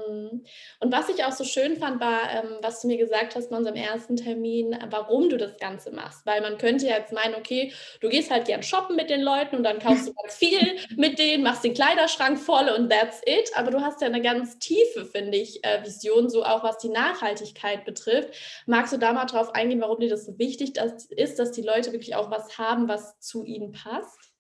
Mhm. 0.09 0.45
Und 0.81 0.93
was 0.93 1.09
ich 1.09 1.25
auch 1.25 1.33
so 1.33 1.45
schön 1.45 1.77
fand, 1.77 2.01
war, 2.01 2.31
ähm, 2.31 2.59
was 2.61 2.81
du 2.81 2.89
mir 2.89 2.97
gesagt 2.97 3.35
hast 3.35 3.51
bei 3.51 3.57
unserem 3.57 3.77
ersten 3.77 4.17
Termin, 4.17 4.77
warum 4.91 5.29
du 5.29 5.37
das 5.37 5.59
Ganze 5.59 5.91
machst. 5.91 6.25
Weil 6.27 6.41
man 6.41 6.59
könnte 6.59 6.87
ja 6.87 6.97
jetzt 6.97 7.13
meinen, 7.13 7.35
okay, 7.35 7.73
du 8.01 8.09
gehst 8.09 8.31
halt 8.31 8.47
gern 8.47 8.63
shoppen 8.63 8.97
mit 8.97 9.11
den 9.11 9.23
Leuten 9.23 9.57
und 9.57 9.65
dann 9.65 9.79
kaufst 9.79 10.09
du 10.09 10.15
ganz 10.23 10.35
viel 10.35 10.79
mit 10.97 11.19
denen, 11.19 11.43
machst 11.43 11.65
den 11.65 11.75
Kleiderschrank 11.75 12.39
voll 12.39 12.69
und 12.69 12.91
that's 12.91 13.21
it. 13.27 13.51
Aber 13.55 13.71
du 13.71 13.81
hast 13.81 14.01
ja 14.01 14.07
eine 14.07 14.23
ganz 14.23 14.59
tiefe, 14.59 15.05
finde 15.05 15.39
ich, 15.39 15.65
äh, 15.65 15.85
Vision, 15.85 16.29
so 16.29 16.45
auch 16.45 16.63
was 16.63 16.79
die 16.79 16.89
Nachhaltigkeit 16.89 17.85
betrifft. 17.85 18.35
Magst 18.67 18.93
du 18.93 18.99
da 18.99 19.13
mal 19.13 19.27
drauf 19.27 19.55
eingehen, 19.55 19.81
warum 19.81 20.01
dir 20.01 20.11
das 20.11 20.27
so 20.27 20.39
wichtig 20.39 20.79
ist, 21.11 21.39
dass 21.39 21.53
die 21.53 21.63
Leute 21.63 21.93
wirklich 21.93 22.15
auch 22.15 22.31
was 22.31 22.59
haben, 22.59 22.89
was 22.89 23.19
zu 23.21 23.45
ihnen 23.45 23.73
passt? 23.73 24.32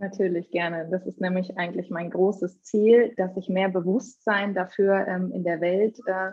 Natürlich 0.00 0.50
gerne. 0.50 0.88
Das 0.90 1.06
ist 1.06 1.20
nämlich 1.20 1.58
eigentlich 1.58 1.90
mein 1.90 2.10
großes 2.10 2.62
Ziel, 2.62 3.12
dass 3.16 3.36
ich 3.36 3.48
mehr 3.48 3.68
Bewusstsein 3.68 4.54
dafür 4.54 5.06
ähm, 5.08 5.32
in 5.32 5.42
der 5.42 5.60
Welt, 5.60 5.98
äh, 6.06 6.30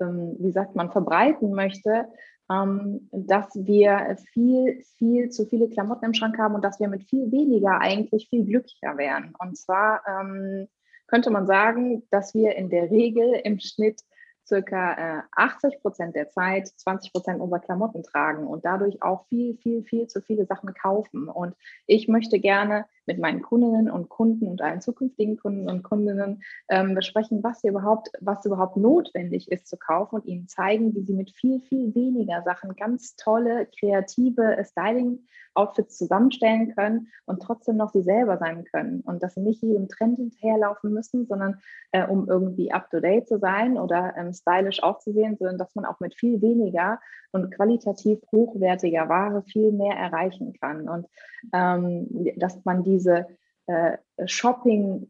ähm, 0.00 0.36
wie 0.38 0.52
sagt 0.52 0.74
man, 0.74 0.90
verbreiten 0.90 1.52
möchte, 1.52 2.06
ähm, 2.50 3.08
dass 3.12 3.48
wir 3.54 4.16
viel, 4.32 4.82
viel 4.96 5.28
zu 5.30 5.46
viele 5.46 5.68
Klamotten 5.68 6.06
im 6.06 6.14
Schrank 6.14 6.38
haben 6.38 6.54
und 6.54 6.64
dass 6.64 6.80
wir 6.80 6.88
mit 6.88 7.04
viel 7.04 7.30
weniger 7.30 7.78
eigentlich 7.80 8.28
viel 8.30 8.44
glücklicher 8.44 8.96
wären. 8.96 9.34
Und 9.38 9.58
zwar 9.58 10.02
ähm, 10.08 10.68
könnte 11.06 11.30
man 11.30 11.46
sagen, 11.46 12.04
dass 12.10 12.34
wir 12.34 12.56
in 12.56 12.70
der 12.70 12.90
Regel 12.90 13.34
im 13.44 13.60
Schnitt 13.60 14.00
circa 14.46 15.18
äh, 15.18 15.22
80 15.32 15.80
Prozent 15.80 16.16
der 16.16 16.30
Zeit 16.30 16.68
20 16.68 17.12
Prozent 17.12 17.40
unserer 17.40 17.60
Klamotten 17.60 18.02
tragen 18.02 18.46
und 18.46 18.64
dadurch 18.64 19.02
auch 19.02 19.26
viel, 19.26 19.56
viel, 19.58 19.82
viel 19.84 20.06
zu 20.06 20.20
viele 20.20 20.46
Sachen 20.46 20.74
kaufen. 20.74 21.28
Und 21.28 21.54
ich 21.86 22.08
möchte 22.08 22.38
gerne 22.38 22.86
mit 23.06 23.18
meinen 23.18 23.42
Kundinnen 23.42 23.90
und 23.90 24.08
Kunden 24.08 24.48
und 24.48 24.62
allen 24.62 24.80
zukünftigen 24.80 25.36
Kunden 25.36 25.68
und 25.68 25.82
Kundinnen 25.82 26.42
ähm, 26.68 26.94
besprechen, 26.94 27.42
was 27.42 27.64
überhaupt, 27.64 28.10
was 28.20 28.44
überhaupt 28.44 28.76
notwendig 28.76 29.50
ist 29.50 29.66
zu 29.66 29.76
kaufen 29.76 30.16
und 30.16 30.26
ihnen 30.26 30.48
zeigen, 30.48 30.94
wie 30.94 31.02
sie 31.02 31.14
mit 31.14 31.30
viel, 31.30 31.60
viel 31.60 31.94
weniger 31.94 32.42
Sachen 32.42 32.74
ganz 32.76 33.16
tolle, 33.16 33.66
kreative 33.78 34.56
Styling-Outfits 34.64 35.98
zusammenstellen 35.98 36.74
können 36.74 37.08
und 37.26 37.42
trotzdem 37.42 37.76
noch 37.76 37.92
sie 37.92 38.02
selber 38.02 38.38
sein 38.38 38.64
können. 38.64 39.00
Und 39.00 39.22
dass 39.22 39.34
sie 39.34 39.40
nicht 39.40 39.62
jedem 39.62 39.88
Trend 39.88 40.18
hinterherlaufen 40.18 40.92
müssen, 40.92 41.26
sondern 41.26 41.58
äh, 41.92 42.06
um 42.06 42.28
irgendwie 42.28 42.72
up-to-date 42.72 43.28
zu 43.28 43.38
sein 43.38 43.78
oder 43.78 44.14
ähm, 44.16 44.32
stylisch 44.32 44.82
aufzusehen, 44.82 45.36
sondern 45.36 45.58
dass 45.58 45.74
man 45.74 45.84
auch 45.84 46.00
mit 46.00 46.14
viel 46.14 46.40
weniger 46.40 47.00
und 47.34 47.52
qualitativ 47.54 48.20
hochwertiger 48.30 49.08
Ware 49.08 49.42
viel 49.42 49.72
mehr 49.72 49.96
erreichen 49.96 50.54
kann. 50.60 50.88
Und 50.88 51.06
ähm, 51.52 52.06
dass 52.36 52.64
man 52.64 52.84
diese 52.94 53.26
äh, 53.66 53.98
Shopping 54.26 55.08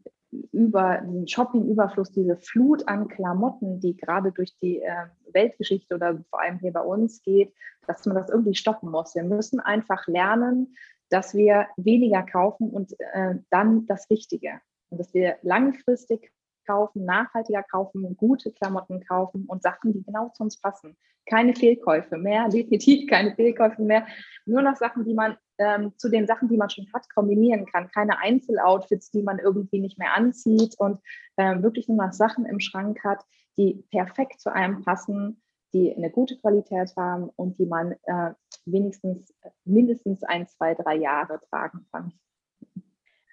über 0.51 1.01
den 1.01 1.27
Shopping-Überfluss, 1.27 2.11
diese 2.11 2.37
Flut 2.37 2.87
an 2.87 3.07
Klamotten, 3.07 3.79
die 3.79 3.95
gerade 3.95 4.31
durch 4.31 4.57
die 4.61 4.81
äh, 4.81 5.05
Weltgeschichte 5.31 5.95
oder 5.95 6.19
vor 6.29 6.41
allem 6.41 6.59
hier 6.59 6.73
bei 6.73 6.81
uns 6.81 7.21
geht, 7.21 7.53
dass 7.87 8.05
man 8.05 8.15
das 8.15 8.29
irgendwie 8.29 8.55
stoppen 8.55 8.91
muss. 8.91 9.15
Wir 9.15 9.23
müssen 9.23 9.59
einfach 9.59 10.07
lernen, 10.07 10.75
dass 11.09 11.35
wir 11.35 11.67
weniger 11.77 12.23
kaufen 12.23 12.69
und 12.69 12.95
äh, 13.13 13.35
dann 13.49 13.85
das 13.85 14.09
Richtige. 14.09 14.59
Und 14.89 14.99
dass 14.99 15.13
wir 15.13 15.37
langfristig 15.41 16.31
kaufen, 16.65 17.05
nachhaltiger 17.05 17.63
kaufen, 17.63 18.17
gute 18.17 18.51
Klamotten 18.51 19.05
kaufen 19.05 19.45
und 19.45 19.61
Sachen, 19.61 19.93
die 19.93 20.03
genau 20.03 20.29
zu 20.29 20.43
uns 20.43 20.59
passen. 20.59 20.97
Keine 21.27 21.55
Fehlkäufe 21.55 22.17
mehr, 22.17 22.49
definitiv 22.49 23.09
keine 23.09 23.35
Fehlkäufe 23.35 23.81
mehr. 23.81 24.07
Nur 24.45 24.61
noch 24.61 24.75
Sachen, 24.75 25.05
die 25.05 25.13
man 25.13 25.37
ähm, 25.57 25.93
zu 25.97 26.09
den 26.09 26.27
Sachen, 26.27 26.49
die 26.49 26.57
man 26.57 26.69
schon 26.69 26.87
hat, 26.93 27.09
kombinieren 27.13 27.65
kann. 27.65 27.89
Keine 27.91 28.19
Einzeloutfits, 28.19 29.11
die 29.11 29.23
man 29.23 29.39
irgendwie 29.39 29.79
nicht 29.79 29.97
mehr 29.97 30.13
anzieht 30.15 30.75
und 30.77 30.99
äh, 31.37 31.61
wirklich 31.61 31.87
nur 31.87 31.97
noch 31.97 32.13
Sachen 32.13 32.45
im 32.45 32.59
Schrank 32.59 33.03
hat, 33.03 33.23
die 33.57 33.85
perfekt 33.91 34.41
zu 34.41 34.51
einem 34.51 34.83
passen, 34.83 35.41
die 35.73 35.95
eine 35.95 36.09
gute 36.09 36.37
Qualität 36.37 36.93
haben 36.95 37.29
und 37.35 37.59
die 37.59 37.65
man 37.65 37.95
äh, 38.03 38.33
wenigstens 38.65 39.33
mindestens 39.63 40.23
ein, 40.23 40.47
zwei, 40.47 40.73
drei 40.73 40.95
Jahre 40.95 41.39
tragen 41.49 41.85
kann 41.91 42.13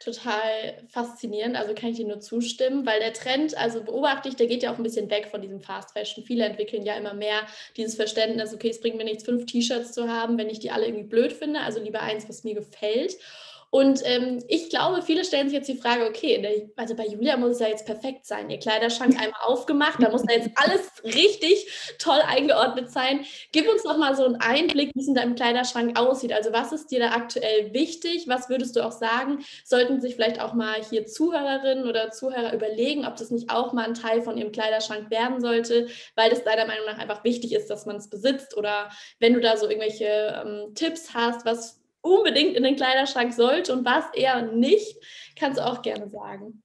total 0.04 0.74
faszinierend. 0.88 1.56
Also 1.56 1.74
kann 1.74 1.90
ich 1.90 1.96
dir 1.96 2.06
nur 2.06 2.20
zustimmen, 2.20 2.84
weil 2.86 3.00
der 3.00 3.12
Trend, 3.12 3.56
also 3.56 3.82
beobachte 3.82 4.28
ich, 4.28 4.36
der 4.36 4.46
geht 4.46 4.62
ja 4.62 4.72
auch 4.72 4.76
ein 4.76 4.82
bisschen 4.82 5.10
weg 5.10 5.28
von 5.30 5.40
diesem 5.40 5.60
Fast 5.60 5.92
Fashion. 5.92 6.24
Viele 6.24 6.44
entwickeln 6.44 6.84
ja 6.84 6.94
immer 6.94 7.14
mehr 7.14 7.40
dieses 7.76 7.94
Verständnis, 7.94 8.54
okay, 8.54 8.70
es 8.70 8.80
bringt 8.80 8.96
mir 8.96 9.04
nichts, 9.04 9.24
fünf 9.24 9.46
T-Shirts 9.46 9.92
zu 9.92 10.08
haben, 10.08 10.38
wenn 10.38 10.50
ich 10.50 10.58
die 10.58 10.70
alle 10.70 10.86
irgendwie 10.86 11.08
blöd 11.08 11.32
finde. 11.32 11.60
Also 11.60 11.80
lieber 11.80 12.00
eins, 12.00 12.28
was 12.28 12.44
mir 12.44 12.54
gefällt. 12.54 13.16
Und 13.74 14.02
ähm, 14.04 14.44
ich 14.48 14.68
glaube, 14.68 15.00
viele 15.00 15.24
stellen 15.24 15.48
sich 15.48 15.56
jetzt 15.56 15.66
die 15.66 15.78
Frage, 15.78 16.04
okay, 16.06 16.42
der, 16.42 16.68
also 16.76 16.94
bei 16.94 17.06
Julia 17.06 17.38
muss 17.38 17.52
es 17.52 17.60
ja 17.60 17.68
jetzt 17.68 17.86
perfekt 17.86 18.26
sein. 18.26 18.50
Ihr 18.50 18.58
Kleiderschrank 18.58 19.18
einmal 19.18 19.40
aufgemacht, 19.46 19.96
da 20.02 20.10
muss 20.10 20.24
da 20.24 20.34
jetzt 20.34 20.50
alles 20.56 21.16
richtig 21.16 21.96
toll 21.98 22.20
eingeordnet 22.28 22.90
sein. 22.90 23.24
Gib 23.50 23.66
uns 23.70 23.84
doch 23.84 23.96
mal 23.96 24.14
so 24.14 24.26
einen 24.26 24.36
Einblick, 24.36 24.90
wie 24.94 25.00
es 25.00 25.08
in 25.08 25.14
deinem 25.14 25.36
Kleiderschrank 25.36 25.98
aussieht. 25.98 26.34
Also 26.34 26.52
was 26.52 26.72
ist 26.72 26.90
dir 26.90 27.00
da 27.00 27.12
aktuell 27.12 27.72
wichtig? 27.72 28.28
Was 28.28 28.50
würdest 28.50 28.76
du 28.76 28.84
auch 28.84 28.92
sagen? 28.92 29.38
Sollten 29.64 30.02
sich 30.02 30.16
vielleicht 30.16 30.42
auch 30.42 30.52
mal 30.52 30.76
hier 30.90 31.06
Zuhörerinnen 31.06 31.88
oder 31.88 32.10
Zuhörer 32.10 32.52
überlegen, 32.52 33.06
ob 33.06 33.16
das 33.16 33.30
nicht 33.30 33.50
auch 33.50 33.72
mal 33.72 33.86
ein 33.86 33.94
Teil 33.94 34.20
von 34.20 34.36
ihrem 34.36 34.52
Kleiderschrank 34.52 35.10
werden 35.10 35.40
sollte, 35.40 35.86
weil 36.14 36.28
das 36.28 36.44
deiner 36.44 36.66
Meinung 36.66 36.84
nach 36.84 36.98
einfach 36.98 37.24
wichtig 37.24 37.54
ist, 37.54 37.70
dass 37.70 37.86
man 37.86 37.96
es 37.96 38.10
besitzt? 38.10 38.54
Oder 38.54 38.90
wenn 39.18 39.32
du 39.32 39.40
da 39.40 39.56
so 39.56 39.66
irgendwelche 39.66 40.44
ähm, 40.44 40.74
Tipps 40.74 41.14
hast, 41.14 41.46
was 41.46 41.81
unbedingt 42.02 42.56
in 42.56 42.62
den 42.62 42.76
Kleiderschrank 42.76 43.32
sollte 43.32 43.72
und 43.72 43.84
was 43.84 44.04
eher 44.14 44.42
nicht, 44.42 44.96
kannst 45.38 45.58
du 45.58 45.66
auch 45.66 45.82
gerne 45.82 46.08
sagen. 46.08 46.62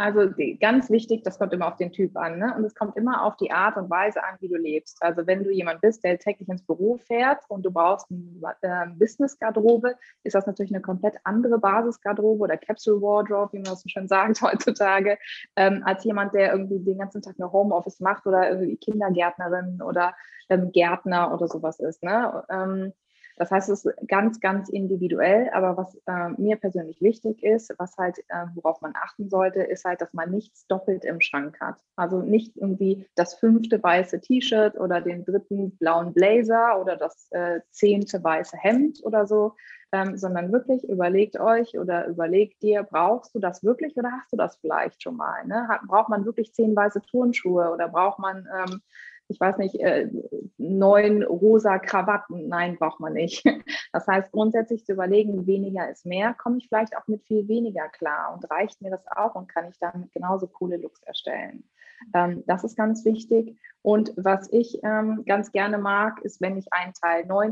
Also 0.00 0.32
ganz 0.60 0.88
wichtig, 0.88 1.24
das 1.24 1.38
kommt 1.38 1.52
immer 1.52 1.66
auf 1.68 1.76
den 1.76 1.92
Typ 1.92 2.16
an. 2.16 2.38
Ne? 2.38 2.54
Und 2.56 2.64
es 2.64 2.74
kommt 2.74 2.96
immer 2.96 3.22
auf 3.22 3.36
die 3.36 3.50
Art 3.50 3.76
und 3.76 3.90
Weise 3.90 4.24
an, 4.24 4.36
wie 4.40 4.48
du 4.48 4.56
lebst. 4.56 5.02
Also 5.02 5.26
wenn 5.26 5.44
du 5.44 5.50
jemand 5.50 5.82
bist, 5.82 6.02
der 6.04 6.18
täglich 6.18 6.48
ins 6.48 6.64
Büro 6.64 6.96
fährt 6.96 7.42
und 7.48 7.66
du 7.66 7.70
brauchst 7.70 8.06
eine 8.10 8.56
äh, 8.62 8.86
Business-Garderobe, 8.98 9.96
ist 10.22 10.34
das 10.34 10.46
natürlich 10.46 10.72
eine 10.72 10.80
komplett 10.80 11.16
andere 11.24 11.58
Basis-Garderobe 11.58 12.44
oder 12.44 12.56
Capsule 12.56 13.02
Wardrobe, 13.02 13.52
wie 13.52 13.58
man 13.58 13.64
das 13.64 13.82
so 13.82 13.90
schön 13.90 14.08
sagt 14.08 14.40
heutzutage, 14.42 15.18
ähm, 15.56 15.82
als 15.84 16.02
jemand, 16.04 16.32
der 16.32 16.52
irgendwie 16.52 16.78
den 16.78 16.96
ganzen 16.96 17.20
Tag 17.20 17.38
nur 17.38 17.52
Homeoffice 17.52 18.00
macht 18.00 18.26
oder 18.26 18.48
irgendwie 18.48 18.78
Kindergärtnerin 18.78 19.82
oder 19.82 20.14
ähm, 20.48 20.72
Gärtner 20.72 21.34
oder 21.34 21.46
sowas 21.46 21.78
ist. 21.78 22.02
Ne? 22.02 22.42
Ähm, 22.48 22.94
das 23.40 23.50
heißt, 23.50 23.70
es 23.70 23.86
ist 23.86 23.96
ganz, 24.06 24.38
ganz 24.38 24.68
individuell. 24.68 25.48
Aber 25.54 25.74
was 25.78 25.94
äh, 26.04 26.28
mir 26.36 26.56
persönlich 26.56 27.00
wichtig 27.00 27.42
ist, 27.42 27.72
was 27.78 27.96
halt, 27.96 28.18
äh, 28.28 28.44
worauf 28.52 28.82
man 28.82 28.92
achten 28.94 29.30
sollte, 29.30 29.62
ist 29.62 29.86
halt, 29.86 30.02
dass 30.02 30.12
man 30.12 30.30
nichts 30.30 30.66
doppelt 30.66 31.06
im 31.06 31.22
Schrank 31.22 31.58
hat. 31.58 31.76
Also 31.96 32.20
nicht 32.20 32.58
irgendwie 32.58 33.06
das 33.14 33.32
fünfte 33.32 33.82
weiße 33.82 34.20
T-Shirt 34.20 34.78
oder 34.78 35.00
den 35.00 35.24
dritten 35.24 35.74
blauen 35.78 36.12
Blazer 36.12 36.78
oder 36.78 36.96
das 36.96 37.28
äh, 37.30 37.60
zehnte 37.70 38.22
weiße 38.22 38.58
Hemd 38.58 39.00
oder 39.04 39.26
so, 39.26 39.54
ähm, 39.92 40.18
sondern 40.18 40.52
wirklich 40.52 40.86
überlegt 40.86 41.40
euch 41.40 41.78
oder 41.78 42.08
überlegt 42.08 42.62
dir, 42.62 42.82
brauchst 42.82 43.34
du 43.34 43.38
das 43.38 43.64
wirklich 43.64 43.96
oder 43.96 44.12
hast 44.12 44.34
du 44.34 44.36
das 44.36 44.56
vielleicht 44.56 45.02
schon 45.02 45.16
mal? 45.16 45.46
Ne? 45.46 45.66
Hat, 45.66 45.80
braucht 45.86 46.10
man 46.10 46.26
wirklich 46.26 46.52
zehn 46.52 46.76
weiße 46.76 47.00
Turnschuhe 47.10 47.70
oder 47.72 47.88
braucht 47.88 48.18
man 48.18 48.46
ähm, 48.54 48.82
ich 49.30 49.38
weiß 49.38 49.58
nicht, 49.58 49.76
äh, 49.76 50.08
neun 50.58 51.22
rosa 51.22 51.78
Krawatten. 51.78 52.48
Nein, 52.48 52.76
braucht 52.76 53.00
man 53.00 53.14
nicht. 53.14 53.44
Das 53.92 54.06
heißt, 54.06 54.30
grundsätzlich 54.30 54.86
zu 54.86 54.92
überlegen, 54.92 55.48
weniger 55.48 55.90
ist 55.90 56.06
mehr, 56.06 56.32
komme 56.34 56.58
ich 56.58 56.68
vielleicht 56.68 56.96
auch 56.96 57.08
mit 57.08 57.24
viel 57.24 57.48
weniger 57.48 57.88
klar 57.88 58.32
und 58.32 58.48
reicht 58.48 58.80
mir 58.80 58.90
das 58.90 59.04
auch 59.08 59.34
und 59.34 59.48
kann 59.48 59.68
ich 59.68 59.78
damit 59.80 60.12
genauso 60.12 60.46
coole 60.46 60.76
Looks 60.76 61.02
erstellen. 61.02 61.64
Ähm, 62.14 62.44
das 62.46 62.62
ist 62.62 62.76
ganz 62.76 63.04
wichtig. 63.04 63.58
Und 63.82 64.12
was 64.16 64.48
ich 64.52 64.78
ähm, 64.84 65.24
ganz 65.26 65.50
gerne 65.50 65.78
mag, 65.78 66.20
ist, 66.22 66.40
wenn 66.40 66.56
ich 66.56 66.72
einen 66.72 66.92
Teil 66.94 67.26
neu, 67.26 67.50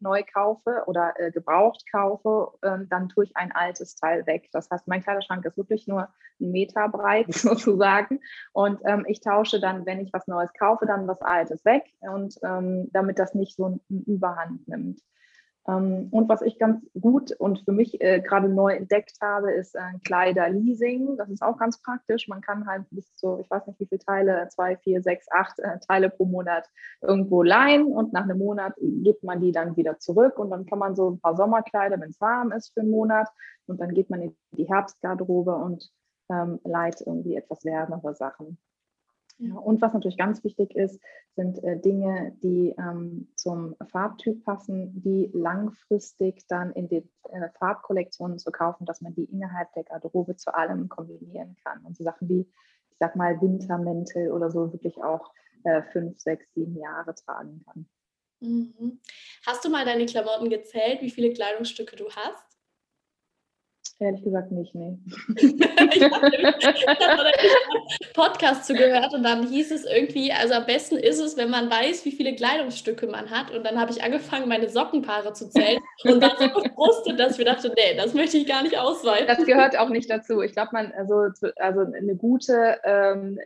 neu 0.00 0.22
kaufe 0.32 0.84
oder 0.86 1.14
äh, 1.18 1.30
gebraucht 1.30 1.84
kaufe, 1.90 2.52
äh, 2.62 2.78
dann 2.88 3.08
tue 3.08 3.24
ich 3.24 3.36
ein 3.36 3.52
altes 3.52 3.96
Teil 3.96 4.26
weg. 4.26 4.48
Das 4.52 4.70
heißt, 4.70 4.88
mein 4.88 5.02
Kleiderschrank 5.02 5.44
ist 5.44 5.56
wirklich 5.56 5.86
nur 5.86 6.08
einen 6.40 6.52
Meter 6.52 6.88
breit 6.88 7.26
sozusagen. 7.34 8.20
Und 8.52 8.80
ähm, 8.84 9.04
ich 9.08 9.20
tausche 9.20 9.60
dann, 9.60 9.86
wenn 9.86 10.00
ich 10.00 10.12
was 10.12 10.26
Neues 10.26 10.52
kaufe, 10.58 10.86
dann 10.86 11.08
was 11.08 11.22
Altes 11.22 11.64
weg 11.64 11.84
und 12.00 12.36
ähm, 12.42 12.88
damit 12.92 13.18
das 13.18 13.34
nicht 13.34 13.56
so 13.56 13.66
ein 13.66 13.80
Überhand 13.88 14.66
nimmt. 14.68 15.00
Ähm, 15.68 16.08
und 16.10 16.28
was 16.28 16.42
ich 16.42 16.58
ganz 16.58 16.86
gut 17.00 17.32
und 17.32 17.60
für 17.64 17.72
mich 17.72 18.00
äh, 18.00 18.20
gerade 18.20 18.48
neu 18.48 18.74
entdeckt 18.74 19.18
habe, 19.20 19.52
ist 19.52 19.74
äh, 19.74 19.80
Kleiderleasing. 20.04 21.16
Das 21.16 21.28
ist 21.28 21.42
auch 21.42 21.58
ganz 21.58 21.80
praktisch. 21.82 22.28
Man 22.28 22.40
kann 22.40 22.66
halt 22.66 22.84
bis 22.90 23.14
zu, 23.16 23.38
ich 23.40 23.50
weiß 23.50 23.66
nicht 23.66 23.80
wie 23.80 23.86
viele 23.86 23.98
Teile, 24.00 24.48
zwei, 24.50 24.76
vier, 24.76 25.02
sechs, 25.02 25.26
acht 25.30 25.58
äh, 25.58 25.78
Teile 25.80 26.10
pro 26.10 26.24
Monat 26.24 26.68
irgendwo 27.00 27.42
leihen 27.42 27.86
und 27.86 28.12
nach 28.12 28.24
einem 28.24 28.38
Monat 28.38 28.74
gibt 28.78 29.24
man 29.24 29.40
die 29.40 29.52
dann 29.52 29.76
wieder 29.76 29.98
zurück 29.98 30.38
und 30.38 30.50
dann 30.50 30.66
kann 30.66 30.78
man 30.78 30.94
so 30.94 31.10
ein 31.10 31.20
paar 31.20 31.36
Sommerkleider, 31.36 32.00
wenn 32.00 32.10
es 32.10 32.20
warm 32.20 32.52
ist, 32.52 32.72
für 32.72 32.80
einen 32.80 32.90
Monat 32.90 33.28
und 33.66 33.80
dann 33.80 33.92
geht 33.92 34.10
man 34.10 34.22
in 34.22 34.36
die 34.52 34.68
Herbstgarderobe 34.68 35.54
und 35.54 35.90
ähm, 36.30 36.60
leiht 36.64 37.00
irgendwie 37.00 37.36
etwas 37.36 37.64
wärmere 37.64 38.14
Sachen. 38.14 38.58
Ja, 39.38 39.54
und 39.56 39.82
was 39.82 39.92
natürlich 39.92 40.16
ganz 40.16 40.42
wichtig 40.44 40.74
ist, 40.74 40.98
sind 41.34 41.62
äh, 41.62 41.78
Dinge, 41.78 42.34
die 42.42 42.74
ähm, 42.78 43.28
zum 43.36 43.76
Farbtyp 43.90 44.42
passen, 44.44 45.02
die 45.02 45.30
langfristig 45.34 46.46
dann 46.48 46.72
in 46.72 46.88
die 46.88 47.06
äh, 47.28 47.48
Farbkollektionen 47.58 48.38
zu 48.38 48.50
kaufen, 48.50 48.86
dass 48.86 49.02
man 49.02 49.14
die 49.14 49.24
innerhalb 49.24 49.72
der 49.74 49.84
Garderobe 49.84 50.36
zu 50.36 50.54
allem 50.54 50.88
kombinieren 50.88 51.54
kann. 51.62 51.84
Und 51.84 51.98
so 51.98 52.04
Sachen 52.04 52.28
wie, 52.30 52.48
ich 52.90 52.96
sag 52.98 53.14
mal, 53.14 53.38
Wintermäntel 53.42 54.32
oder 54.32 54.50
so 54.50 54.72
wirklich 54.72 54.96
auch 55.02 55.32
äh, 55.64 55.82
fünf, 55.82 56.18
sechs, 56.18 56.46
sieben 56.54 56.78
Jahre 56.78 57.14
tragen 57.14 57.62
kann. 57.66 57.86
Mhm. 58.40 59.00
Hast 59.46 59.64
du 59.64 59.68
mal 59.68 59.84
deine 59.84 60.06
Klamotten 60.06 60.48
gezählt, 60.48 61.02
wie 61.02 61.10
viele 61.10 61.32
Kleidungsstücke 61.32 61.96
du 61.96 62.08
hast? 62.10 62.55
Ehrlich 63.98 64.22
gesagt 64.22 64.52
nicht, 64.52 64.74
nee. 64.74 64.98
ich 65.36 66.02
habe 66.04 66.26
einen 66.26 66.54
Podcast 68.12 68.66
zugehört 68.66 69.14
und 69.14 69.22
dann 69.22 69.46
hieß 69.46 69.70
es 69.70 69.86
irgendwie, 69.86 70.30
also 70.32 70.52
am 70.52 70.66
besten 70.66 70.96
ist 70.96 71.18
es, 71.18 71.38
wenn 71.38 71.48
man 71.48 71.70
weiß, 71.70 72.04
wie 72.04 72.12
viele 72.12 72.34
Kleidungsstücke 72.34 73.06
man 73.06 73.30
hat. 73.30 73.50
Und 73.56 73.64
dann 73.64 73.80
habe 73.80 73.92
ich 73.92 74.02
angefangen, 74.02 74.48
meine 74.48 74.68
Sockenpaare 74.68 75.32
zu 75.32 75.48
zählen 75.48 75.78
und 76.04 76.20
war 76.20 76.36
so 76.38 76.60
gefrustet, 76.60 77.18
dass 77.18 77.38
ich 77.38 77.46
dachte, 77.46 77.72
nee, 77.74 77.96
das 77.96 78.12
möchte 78.12 78.36
ich 78.36 78.46
gar 78.46 78.62
nicht 78.62 78.78
ausweiten. 78.78 79.26
Das 79.28 79.46
gehört 79.46 79.78
auch 79.78 79.88
nicht 79.88 80.10
dazu. 80.10 80.42
Ich 80.42 80.52
glaube, 80.52 80.70
man, 80.72 80.92
also, 80.92 81.28
also 81.56 81.80
eine 81.80 82.16
gute 82.16 82.78
ähm, 82.84 83.38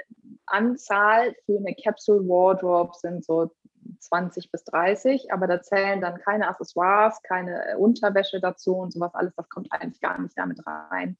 Anzahl 0.47 1.33
für 1.47 1.59
eine 1.59 1.77
Capsule 1.77 2.27
Wardrobe 2.29 2.91
sind 3.01 3.25
so 3.25 3.53
20 4.01 4.51
bis 4.51 4.65
30, 4.65 5.33
aber 5.33 5.47
da 5.47 5.63
zählen 5.63 6.01
dann 6.01 6.19
keine 6.21 6.49
Accessoires, 6.49 7.23
keine 7.23 7.73
äh, 7.73 7.77
Unterwäsche 7.77 8.41
dazu 8.41 8.77
und 8.77 8.93
sowas 8.93 9.15
alles, 9.15 9.35
das 9.37 9.49
kommt 9.49 9.69
eigentlich 9.71 10.01
gar 10.01 10.21
nicht 10.21 10.37
damit 10.37 10.61
rein. 10.67 11.17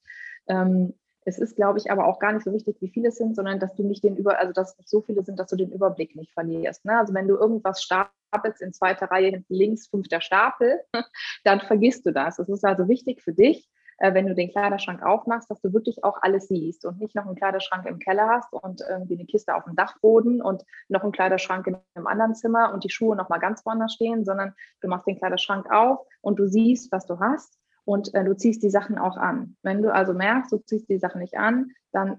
Ähm, 0.47 0.93
es 1.23 1.37
ist, 1.37 1.55
glaube 1.55 1.77
ich, 1.77 1.91
aber 1.91 2.07
auch 2.07 2.19
gar 2.19 2.33
nicht 2.33 2.43
so 2.43 2.51
wichtig, 2.51 2.77
wie 2.81 2.89
viele 2.89 3.09
es 3.09 3.17
sind, 3.17 3.35
sondern 3.35 3.59
dass 3.59 3.75
du 3.75 3.83
nicht 3.83 4.03
den 4.03 4.17
Über, 4.17 4.39
also 4.39 4.53
dass 4.53 4.71
es 4.71 4.77
nicht 4.79 4.89
so 4.89 5.01
viele 5.01 5.23
sind, 5.23 5.39
dass 5.39 5.49
du 5.49 5.55
den 5.55 5.71
Überblick 5.71 6.15
nicht 6.15 6.33
verlierst. 6.33 6.83
Ne? 6.83 6.97
Also 6.97 7.13
wenn 7.13 7.27
du 7.27 7.35
irgendwas 7.35 7.83
stapelst 7.83 8.61
in 8.61 8.73
zweiter 8.73 9.05
Reihe 9.11 9.29
hinten 9.29 9.53
links, 9.53 9.87
fünfter 9.87 10.21
Stapel, 10.21 10.81
dann 11.43 11.61
vergisst 11.61 12.05
du 12.05 12.11
das. 12.11 12.39
Es 12.39 12.49
ist 12.49 12.65
also 12.65 12.87
wichtig 12.87 13.21
für 13.21 13.33
dich, 13.33 13.69
äh, 14.01 14.15
wenn 14.15 14.25
du 14.25 14.33
den 14.33 14.49
Kleiderschrank 14.49 15.03
aufmachst, 15.03 15.49
dass 15.51 15.61
du 15.61 15.73
wirklich 15.73 16.03
auch 16.03 16.17
alles 16.21 16.47
siehst 16.47 16.85
und 16.85 16.99
nicht 16.99 17.15
noch 17.15 17.27
einen 17.27 17.35
Kleiderschrank 17.35 17.85
im 17.85 17.99
Keller 17.99 18.27
hast 18.27 18.51
und 18.51 18.81
irgendwie 18.81 19.13
eine 19.13 19.25
Kiste 19.25 19.55
auf 19.55 19.65
dem 19.65 19.75
Dachboden 19.75 20.41
und 20.41 20.63
noch 20.89 21.03
einen 21.03 21.11
Kleiderschrank 21.11 21.67
in 21.67 21.77
einem 21.93 22.07
anderen 22.07 22.33
Zimmer 22.33 22.73
und 22.73 22.83
die 22.83 22.89
Schuhe 22.89 23.15
noch 23.15 23.29
mal 23.29 23.37
ganz 23.37 23.63
woanders 23.63 23.93
stehen, 23.93 24.25
sondern 24.25 24.55
du 24.81 24.87
machst 24.87 25.05
den 25.05 25.17
Kleiderschrank 25.17 25.71
auf 25.71 25.99
und 26.21 26.39
du 26.39 26.47
siehst, 26.47 26.91
was 26.91 27.05
du 27.05 27.19
hast 27.19 27.59
und 27.85 28.13
äh, 28.15 28.23
du 28.23 28.35
ziehst 28.35 28.63
die 28.63 28.71
Sachen 28.71 28.97
auch 28.97 29.17
an. 29.17 29.55
Wenn 29.61 29.83
du 29.83 29.93
also 29.93 30.13
merkst, 30.13 30.51
du 30.51 30.57
ziehst 30.57 30.89
die 30.89 30.97
Sachen 30.97 31.21
nicht 31.21 31.37
an, 31.37 31.71
dann 31.91 32.17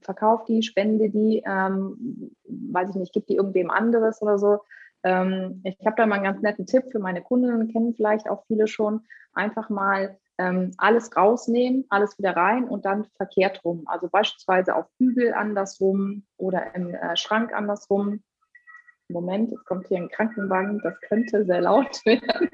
verkauf 0.00 0.44
die, 0.44 0.62
spende 0.62 1.10
die, 1.10 1.42
ähm, 1.44 2.34
weiß 2.44 2.88
ich 2.88 2.96
nicht, 2.96 3.12
gib 3.12 3.26
die 3.26 3.36
irgendwem 3.36 3.70
anderes 3.70 4.22
oder 4.22 4.38
so. 4.38 4.60
Ähm, 5.02 5.60
ich 5.64 5.84
habe 5.84 5.96
da 5.96 6.06
mal 6.06 6.16
einen 6.16 6.24
ganz 6.24 6.40
netten 6.40 6.64
Tipp 6.64 6.84
für 6.90 7.00
meine 7.00 7.20
Kundinnen, 7.20 7.68
kennen 7.68 7.94
vielleicht 7.94 8.30
auch 8.30 8.44
viele 8.46 8.66
schon. 8.66 9.02
Einfach 9.34 9.68
mal 9.68 10.16
ähm, 10.38 10.72
alles 10.78 11.14
rausnehmen, 11.16 11.84
alles 11.88 12.18
wieder 12.18 12.36
rein 12.36 12.64
und 12.64 12.84
dann 12.84 13.04
verkehrt 13.16 13.64
rum. 13.64 13.84
Also 13.86 14.08
beispielsweise 14.08 14.74
auf 14.74 14.86
Bügel 14.98 15.34
andersrum 15.34 16.24
oder 16.36 16.74
im 16.74 16.94
äh, 16.94 17.16
Schrank 17.16 17.52
andersrum. 17.52 18.22
Moment, 19.08 19.50
jetzt 19.50 19.66
kommt 19.66 19.88
hier 19.88 19.98
ein 19.98 20.08
Krankenwagen, 20.08 20.80
das 20.82 20.98
könnte 21.02 21.44
sehr 21.44 21.60
laut 21.60 22.00
werden. 22.06 22.50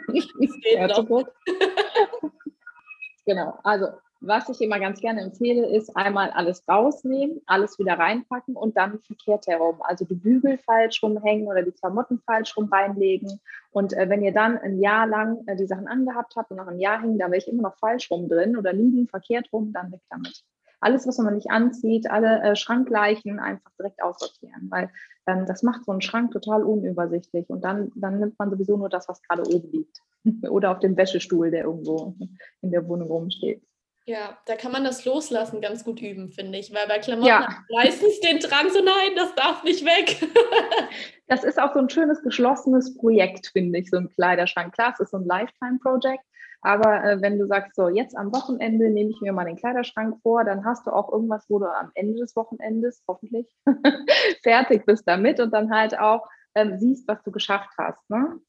genau, 3.25 3.58
also 3.62 3.88
was 4.20 4.48
ich 4.48 4.60
immer 4.60 4.80
ganz 4.80 5.00
gerne 5.00 5.20
empfehle, 5.22 5.66
ist 5.66 5.96
einmal 5.96 6.30
alles 6.30 6.64
rausnehmen, 6.68 7.40
alles 7.46 7.78
wieder 7.78 7.98
reinpacken 7.98 8.56
und 8.56 8.76
dann 8.76 8.98
verkehrt 9.00 9.46
herum. 9.46 9.80
Also 9.80 10.04
die 10.04 10.16
Bügel 10.16 10.58
falsch 10.58 11.02
rumhängen 11.02 11.46
oder 11.46 11.62
die 11.62 11.72
Klamotten 11.72 12.18
falsch 12.18 12.56
rum 12.56 12.68
reinlegen. 12.70 13.40
Und 13.70 13.92
äh, 13.92 14.08
wenn 14.08 14.22
ihr 14.22 14.32
dann 14.32 14.58
ein 14.58 14.80
Jahr 14.80 15.06
lang 15.06 15.46
äh, 15.46 15.56
die 15.56 15.66
Sachen 15.66 15.87
angehabt 15.87 16.34
habt 16.37 16.50
und 16.50 16.56
nach 16.56 16.66
einem 16.66 16.80
Jahr 16.80 17.00
hängen 17.00 17.18
da 17.18 17.30
welche 17.30 17.50
immer 17.50 17.62
noch 17.62 17.78
falsch 17.78 18.10
rum 18.10 18.28
drin 18.28 18.56
oder 18.56 18.72
liegen 18.72 19.06
verkehrt 19.06 19.48
rum, 19.52 19.72
dann 19.72 19.92
weg 19.92 20.00
damit. 20.10 20.42
Alles, 20.80 21.06
was 21.06 21.18
man 21.18 21.34
nicht 21.34 21.50
anzieht, 21.50 22.10
alle 22.10 22.42
äh, 22.42 22.56
Schrankleichen 22.56 23.38
einfach 23.38 23.70
direkt 23.78 24.02
aussortieren, 24.02 24.68
weil 24.70 24.90
ähm, 25.26 25.44
das 25.46 25.62
macht 25.62 25.84
so 25.84 25.92
einen 25.92 26.00
Schrank 26.00 26.32
total 26.32 26.64
unübersichtlich 26.64 27.48
und 27.50 27.64
dann, 27.64 27.92
dann 27.94 28.18
nimmt 28.18 28.38
man 28.38 28.50
sowieso 28.50 28.76
nur 28.76 28.88
das, 28.88 29.08
was 29.08 29.22
gerade 29.22 29.42
oben 29.42 29.70
liegt 29.70 30.02
oder 30.50 30.72
auf 30.72 30.78
dem 30.80 30.96
Wäschestuhl, 30.96 31.50
der 31.50 31.64
irgendwo 31.64 32.14
in 32.62 32.70
der 32.70 32.87
Wohnung 32.88 33.08
rumsteht. 33.08 33.62
Ja, 34.08 34.38
da 34.46 34.56
kann 34.56 34.72
man 34.72 34.84
das 34.84 35.04
Loslassen 35.04 35.60
ganz 35.60 35.84
gut 35.84 36.00
üben, 36.00 36.30
finde 36.30 36.56
ich, 36.56 36.72
weil 36.72 36.88
bei 36.88 36.98
Klamotten 36.98 37.28
ja. 37.28 37.46
meistens 37.70 38.18
den 38.20 38.38
Drang 38.38 38.70
so, 38.70 38.82
nein, 38.82 39.14
das 39.14 39.34
darf 39.34 39.62
nicht 39.64 39.84
weg. 39.84 40.26
das 41.26 41.44
ist 41.44 41.60
auch 41.60 41.74
so 41.74 41.80
ein 41.80 41.90
schönes 41.90 42.22
geschlossenes 42.22 42.96
Projekt, 42.96 43.48
finde 43.48 43.80
ich, 43.80 43.90
so 43.90 43.98
ein 43.98 44.08
Kleiderschrank. 44.08 44.72
Klar, 44.72 44.94
es 44.94 45.00
ist 45.00 45.10
so 45.10 45.18
ein 45.18 45.26
Lifetime-Project, 45.26 46.22
aber 46.62 47.04
äh, 47.04 47.20
wenn 47.20 47.38
du 47.38 47.46
sagst, 47.46 47.76
so 47.76 47.90
jetzt 47.90 48.16
am 48.16 48.32
Wochenende 48.34 48.88
nehme 48.88 49.10
ich 49.10 49.20
mir 49.20 49.34
mal 49.34 49.44
den 49.44 49.56
Kleiderschrank 49.56 50.16
vor, 50.22 50.42
dann 50.42 50.64
hast 50.64 50.86
du 50.86 50.90
auch 50.90 51.12
irgendwas, 51.12 51.44
wo 51.50 51.58
du 51.58 51.66
am 51.66 51.90
Ende 51.94 52.18
des 52.18 52.34
Wochenendes 52.34 53.04
hoffentlich 53.06 53.54
fertig 54.42 54.86
bist 54.86 55.06
damit 55.06 55.38
und 55.38 55.50
dann 55.50 55.70
halt 55.70 55.98
auch 55.98 56.26
ähm, 56.54 56.78
siehst, 56.78 57.06
was 57.08 57.22
du 57.24 57.30
geschafft 57.30 57.74
hast. 57.76 58.08
Ne? 58.08 58.40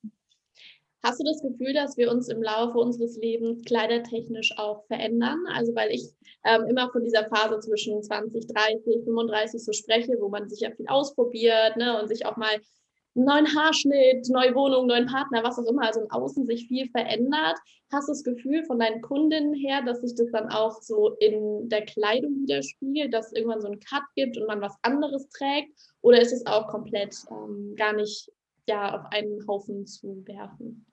Hast 1.01 1.20
du 1.20 1.24
das 1.24 1.41
Gefühl, 1.41 1.74
dass 1.74 1.96
wir 1.96 2.12
uns 2.12 2.27
im 2.27 2.44
Laufe 2.44 2.77
unseres 2.77 3.18
Lebens 3.18 3.63
kleidertechnisch 3.63 4.58
auch 4.58 4.86
verändern? 4.88 5.39
Also 5.53 5.74
weil 5.74 5.91
ich 5.91 6.10
ähm, 6.44 6.65
immer 6.68 6.91
von 6.91 7.03
dieser 7.03 7.25
Phase 7.29 7.60
zwischen 7.60 8.03
20, 8.03 8.48
30, 8.48 9.03
35 9.06 9.63
so 9.63 9.72
spreche, 9.72 10.18
wo 10.20 10.27
man 10.27 10.50
sich 10.50 10.60
ja 10.60 10.72
viel 10.72 10.88
ausprobiert 10.88 11.77
ne, 11.77 12.01
und 12.01 12.10
sich 12.10 12.25
auch 12.25 12.36
mal 12.36 12.51
einen 13.15 13.25
neuen 13.25 13.56
Haarschnitt, 13.56 14.27
neue 14.29 14.53
Wohnung, 14.56 14.88
neuen 14.88 15.08
Partner, 15.08 15.41
was 15.41 15.58
auch 15.58 15.65
immer, 15.65 15.84
also 15.84 16.01
im 16.01 16.12
Außen 16.12 16.46
sich 16.46 16.68
viel 16.68 16.89
verändert. 16.89 17.58
Hast 17.94 18.10
du 18.10 18.12
das 18.12 18.24
Gefühl 18.24 18.65
von 18.65 18.79
deinen 18.79 19.01
Kundinnen 19.01 19.53
her, 19.53 19.82
dass 19.86 20.01
sich 20.01 20.15
das 20.15 20.29
dann 20.32 20.50
auch 20.50 20.82
so 20.82 21.15
in 21.20 21.70
der 21.70 21.86
Kleidung 21.86 22.41
widerspiegelt, 22.41 23.13
dass 23.13 23.27
es 23.27 23.34
irgendwann 23.34 23.62
so 23.62 23.68
einen 23.68 23.79
Cut 23.79 24.03
gibt 24.15 24.38
und 24.38 24.48
man 24.48 24.62
was 24.62 24.75
anderes 24.82 25.29
trägt? 25.29 25.72
Oder 26.01 26.22
ist 26.22 26.34
es 26.34 26.46
auch 26.46 26.68
komplett 26.68 27.15
ähm, 27.32 27.74
gar 27.77 27.94
nicht 27.94 28.29
ja, 28.68 29.00
auf 29.00 29.12
einen 29.12 29.46
Haufen 29.48 29.88
zu 29.88 30.24
werfen? 30.27 30.86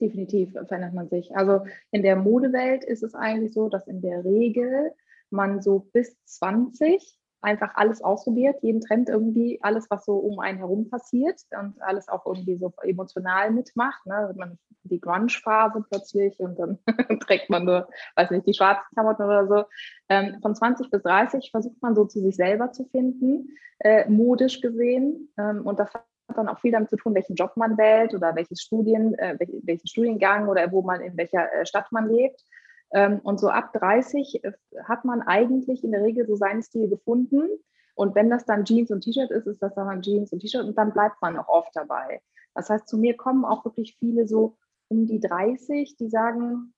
Definitiv 0.00 0.52
verändert 0.52 0.94
man 0.94 1.08
sich. 1.08 1.34
Also 1.36 1.64
in 1.90 2.02
der 2.02 2.16
Modewelt 2.16 2.84
ist 2.84 3.02
es 3.02 3.14
eigentlich 3.14 3.52
so, 3.52 3.68
dass 3.68 3.86
in 3.86 4.00
der 4.00 4.24
Regel 4.24 4.92
man 5.30 5.62
so 5.62 5.88
bis 5.92 6.16
20 6.24 7.18
einfach 7.42 7.74
alles 7.74 8.02
ausprobiert, 8.02 8.62
jeden 8.62 8.80
Trend 8.80 9.08
irgendwie, 9.08 9.60
alles, 9.62 9.90
was 9.90 10.04
so 10.04 10.16
um 10.16 10.40
einen 10.40 10.58
herum 10.58 10.90
passiert 10.90 11.40
und 11.58 11.80
alles 11.80 12.08
auch 12.08 12.26
irgendwie 12.26 12.56
so 12.56 12.72
emotional 12.82 13.50
mitmacht. 13.50 14.04
Ne? 14.04 14.34
Man 14.36 14.58
die 14.84 15.00
Grunge-Phase 15.00 15.84
plötzlich 15.88 16.38
und 16.40 16.58
dann 16.58 16.78
trägt 17.20 17.50
man 17.50 17.64
nur, 17.64 17.88
weiß 18.16 18.30
nicht, 18.30 18.46
die 18.46 18.54
schwarzen 18.54 18.86
Klamotten 18.94 19.24
oder 19.24 19.46
so. 19.46 19.64
Ähm, 20.08 20.38
von 20.40 20.54
20 20.54 20.90
bis 20.90 21.02
30 21.02 21.50
versucht 21.50 21.80
man 21.82 21.94
so 21.94 22.04
zu 22.04 22.20
sich 22.20 22.36
selber 22.36 22.72
zu 22.72 22.84
finden, 22.86 23.56
äh, 23.80 24.08
modisch 24.08 24.60
gesehen. 24.60 25.32
Ähm, 25.38 25.66
und 25.66 25.78
das 25.78 25.90
dann 26.34 26.48
auch 26.48 26.60
viel 26.60 26.72
damit 26.72 26.90
zu 26.90 26.96
tun, 26.96 27.14
welchen 27.14 27.34
Job 27.34 27.52
man 27.56 27.76
wählt 27.78 28.14
oder 28.14 28.34
welches 28.34 28.60
Studien, 28.62 29.14
äh, 29.18 29.36
welchen 29.38 29.86
Studiengang 29.86 30.48
oder 30.48 30.70
wo 30.72 30.82
man 30.82 31.00
in 31.00 31.16
welcher 31.16 31.52
äh, 31.52 31.66
Stadt 31.66 31.90
man 31.92 32.08
lebt. 32.08 32.44
Ähm, 32.92 33.20
und 33.22 33.38
so 33.38 33.48
ab 33.48 33.72
30 33.72 34.44
äh, 34.44 34.52
hat 34.84 35.04
man 35.04 35.22
eigentlich 35.22 35.84
in 35.84 35.92
der 35.92 36.02
Regel 36.02 36.26
so 36.26 36.36
seinen 36.36 36.62
Stil 36.62 36.88
gefunden. 36.88 37.48
Und 37.94 38.14
wenn 38.14 38.30
das 38.30 38.44
dann 38.44 38.64
Jeans 38.64 38.90
und 38.90 39.02
T-Shirt 39.02 39.30
ist, 39.30 39.46
ist 39.46 39.62
das 39.62 39.74
dann 39.74 40.02
Jeans 40.02 40.32
und 40.32 40.40
T-Shirt 40.40 40.64
und 40.64 40.76
dann 40.78 40.92
bleibt 40.92 41.20
man 41.20 41.36
auch 41.38 41.48
oft 41.48 41.74
dabei. 41.74 42.20
Das 42.54 42.70
heißt, 42.70 42.88
zu 42.88 42.98
mir 42.98 43.16
kommen 43.16 43.44
auch 43.44 43.64
wirklich 43.64 43.96
viele 43.98 44.26
so 44.26 44.56
um 44.88 45.06
die 45.06 45.20
30, 45.20 45.96
die 45.96 46.08
sagen, 46.08 46.74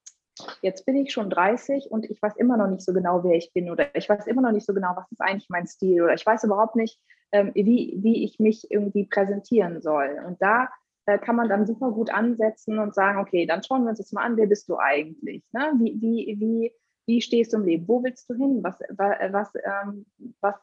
jetzt 0.61 0.85
bin 0.85 0.97
ich 0.97 1.13
schon 1.13 1.31
30 1.31 1.91
und 1.91 2.11
ich 2.11 2.21
weiß 2.21 2.37
immer 2.37 2.57
noch 2.57 2.69
nicht 2.69 2.83
so 2.83 2.93
genau, 2.93 3.25
wer 3.25 3.37
ich 3.37 3.53
bin 3.53 3.71
oder 3.71 3.95
ich 3.95 4.09
weiß 4.09 4.27
immer 4.27 4.43
noch 4.43 4.53
nicht 4.53 4.67
so 4.67 4.75
genau, 4.75 4.93
was 4.97 5.11
ist 5.11 5.21
eigentlich 5.21 5.49
mein 5.49 5.67
Stil 5.67 6.03
oder 6.03 6.15
ich 6.15 6.27
weiß 6.27 6.45
überhaupt 6.45 6.77
nicht, 6.77 7.01
ähm, 7.33 7.51
wie, 7.55 7.99
wie 8.03 8.25
ich 8.25 8.39
mich 8.39 8.71
irgendwie 8.71 9.07
präsentieren 9.07 9.81
soll. 9.81 10.19
Und 10.27 10.41
da 10.41 10.69
kann 11.05 11.35
man 11.35 11.49
dann 11.49 11.67
super 11.67 11.91
gut 11.91 12.11
ansetzen 12.11 12.79
und 12.79 12.95
sagen, 12.95 13.19
okay, 13.19 13.45
dann 13.45 13.63
schauen 13.63 13.83
wir 13.83 13.91
uns 13.91 13.99
jetzt 13.99 14.13
mal 14.13 14.23
an, 14.23 14.37
wer 14.37 14.47
bist 14.47 14.69
du 14.69 14.77
eigentlich? 14.79 15.43
Ne? 15.53 15.73
Wie, 15.79 16.01
wie, 16.01 16.37
wie, 16.39 16.73
wie 17.07 17.21
stehst 17.21 17.53
du 17.53 17.57
im 17.57 17.65
Leben? 17.65 17.89
Wo 17.89 18.05
willst 18.05 18.31
du 18.31 18.35
hin? 18.35 18.61
Was, 18.63 18.79
was, 18.97 19.53
ähm, 19.65 20.07
was, 20.41 20.55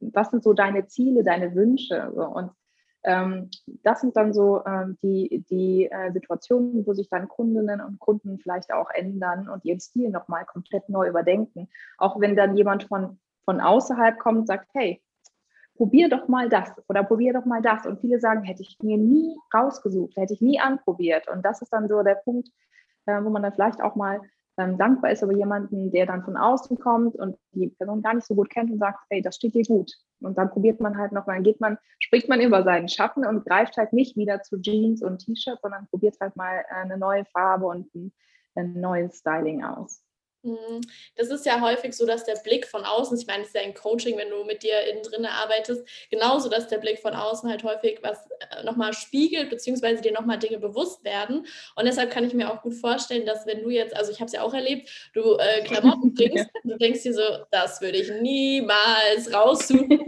was 0.00 0.30
sind 0.30 0.42
so 0.42 0.54
deine 0.54 0.86
Ziele, 0.86 1.22
deine 1.22 1.54
Wünsche? 1.54 2.10
Und 2.10 2.50
ähm, 3.04 3.48
das 3.82 4.00
sind 4.00 4.16
dann 4.16 4.34
so 4.34 4.64
ähm, 4.66 4.98
die, 5.02 5.44
die 5.48 5.90
äh, 5.90 6.12
Situationen, 6.12 6.86
wo 6.86 6.92
sich 6.92 7.08
dann 7.08 7.28
Kundinnen 7.28 7.80
und 7.80 7.98
Kunden 7.98 8.38
vielleicht 8.38 8.72
auch 8.72 8.90
ändern 8.90 9.48
und 9.48 9.64
ihren 9.64 9.80
Stil 9.80 10.10
nochmal 10.10 10.44
komplett 10.44 10.88
neu 10.88 11.08
überdenken. 11.08 11.68
Auch 11.96 12.20
wenn 12.20 12.36
dann 12.36 12.56
jemand 12.56 12.84
von, 12.84 13.18
von 13.44 13.60
außerhalb 13.60 14.18
kommt 14.18 14.40
und 14.40 14.46
sagt, 14.48 14.68
hey, 14.74 15.00
probier 15.80 16.10
doch 16.10 16.28
mal 16.28 16.50
das 16.50 16.68
oder 16.90 17.02
probier 17.02 17.32
doch 17.32 17.46
mal 17.46 17.62
das. 17.62 17.86
Und 17.86 18.02
viele 18.02 18.20
sagen, 18.20 18.42
hätte 18.42 18.60
ich 18.60 18.76
mir 18.82 18.98
nie 18.98 19.34
rausgesucht, 19.54 20.14
hätte 20.14 20.34
ich 20.34 20.42
nie 20.42 20.60
anprobiert. 20.60 21.26
Und 21.26 21.42
das 21.42 21.62
ist 21.62 21.72
dann 21.72 21.88
so 21.88 22.02
der 22.02 22.16
Punkt, 22.16 22.50
äh, 23.06 23.24
wo 23.24 23.30
man 23.30 23.42
dann 23.42 23.54
vielleicht 23.54 23.80
auch 23.80 23.96
mal 23.96 24.20
ähm, 24.58 24.76
dankbar 24.76 25.12
ist 25.12 25.22
über 25.22 25.32
jemanden, 25.32 25.90
der 25.90 26.04
dann 26.04 26.22
von 26.22 26.36
außen 26.36 26.78
kommt 26.78 27.16
und 27.16 27.38
die 27.52 27.68
Person 27.68 28.02
gar 28.02 28.12
nicht 28.12 28.26
so 28.26 28.34
gut 28.34 28.50
kennt 28.50 28.70
und 28.70 28.78
sagt, 28.78 28.98
hey, 29.08 29.22
das 29.22 29.36
steht 29.36 29.54
dir 29.54 29.64
gut. 29.64 29.90
Und 30.20 30.36
dann 30.36 30.50
probiert 30.50 30.80
man 30.80 30.98
halt 30.98 31.12
nochmal, 31.12 31.40
geht 31.40 31.62
man, 31.62 31.78
spricht 31.98 32.28
man 32.28 32.42
über 32.42 32.62
seinen 32.62 32.90
Schatten 32.90 33.24
und 33.24 33.46
greift 33.46 33.78
halt 33.78 33.94
nicht 33.94 34.18
wieder 34.18 34.42
zu 34.42 34.60
Jeans 34.60 35.02
und 35.02 35.24
T-Shirts, 35.24 35.62
sondern 35.62 35.86
probiert 35.86 36.16
halt 36.20 36.36
mal 36.36 36.62
äh, 36.68 36.74
eine 36.74 36.98
neue 36.98 37.24
Farbe 37.24 37.64
und 37.64 37.94
ein, 37.94 38.12
ein 38.54 38.78
neues 38.78 39.20
Styling 39.20 39.64
aus. 39.64 40.02
Mhm. 40.42 40.80
Das 41.16 41.28
ist 41.28 41.44
ja 41.44 41.60
häufig 41.60 41.94
so, 41.94 42.06
dass 42.06 42.24
der 42.24 42.36
Blick 42.36 42.66
von 42.66 42.84
außen, 42.84 43.18
ich 43.18 43.26
meine, 43.26 43.42
es 43.42 43.48
ist 43.48 43.54
ja 43.54 43.60
ein 43.60 43.74
Coaching, 43.74 44.16
wenn 44.16 44.30
du 44.30 44.44
mit 44.44 44.62
dir 44.62 44.80
innen 44.90 45.02
drin 45.02 45.26
arbeitest, 45.26 45.86
genauso, 46.10 46.48
dass 46.48 46.68
der 46.68 46.78
Blick 46.78 46.98
von 46.98 47.14
außen 47.14 47.48
halt 47.48 47.62
häufig 47.62 47.98
was 48.02 48.18
äh, 48.30 48.62
nochmal 48.64 48.94
spiegelt, 48.94 49.50
beziehungsweise 49.50 50.00
dir 50.00 50.12
nochmal 50.12 50.38
Dinge 50.38 50.58
bewusst 50.58 51.04
werden. 51.04 51.46
Und 51.76 51.84
deshalb 51.84 52.10
kann 52.10 52.24
ich 52.24 52.32
mir 52.32 52.50
auch 52.50 52.62
gut 52.62 52.74
vorstellen, 52.74 53.26
dass 53.26 53.46
wenn 53.46 53.62
du 53.62 53.68
jetzt, 53.68 53.94
also 53.94 54.10
ich 54.10 54.20
habe 54.20 54.26
es 54.26 54.32
ja 54.32 54.42
auch 54.42 54.54
erlebt, 54.54 54.88
du 55.12 55.36
äh, 55.36 55.62
Klamotten 55.64 56.14
bringst, 56.14 56.48
du 56.64 56.76
denkst 56.78 57.02
dir 57.02 57.14
so, 57.14 57.22
das 57.50 57.80
würde 57.82 57.98
ich 57.98 58.10
niemals 58.22 59.32
raussuchen, 59.32 60.06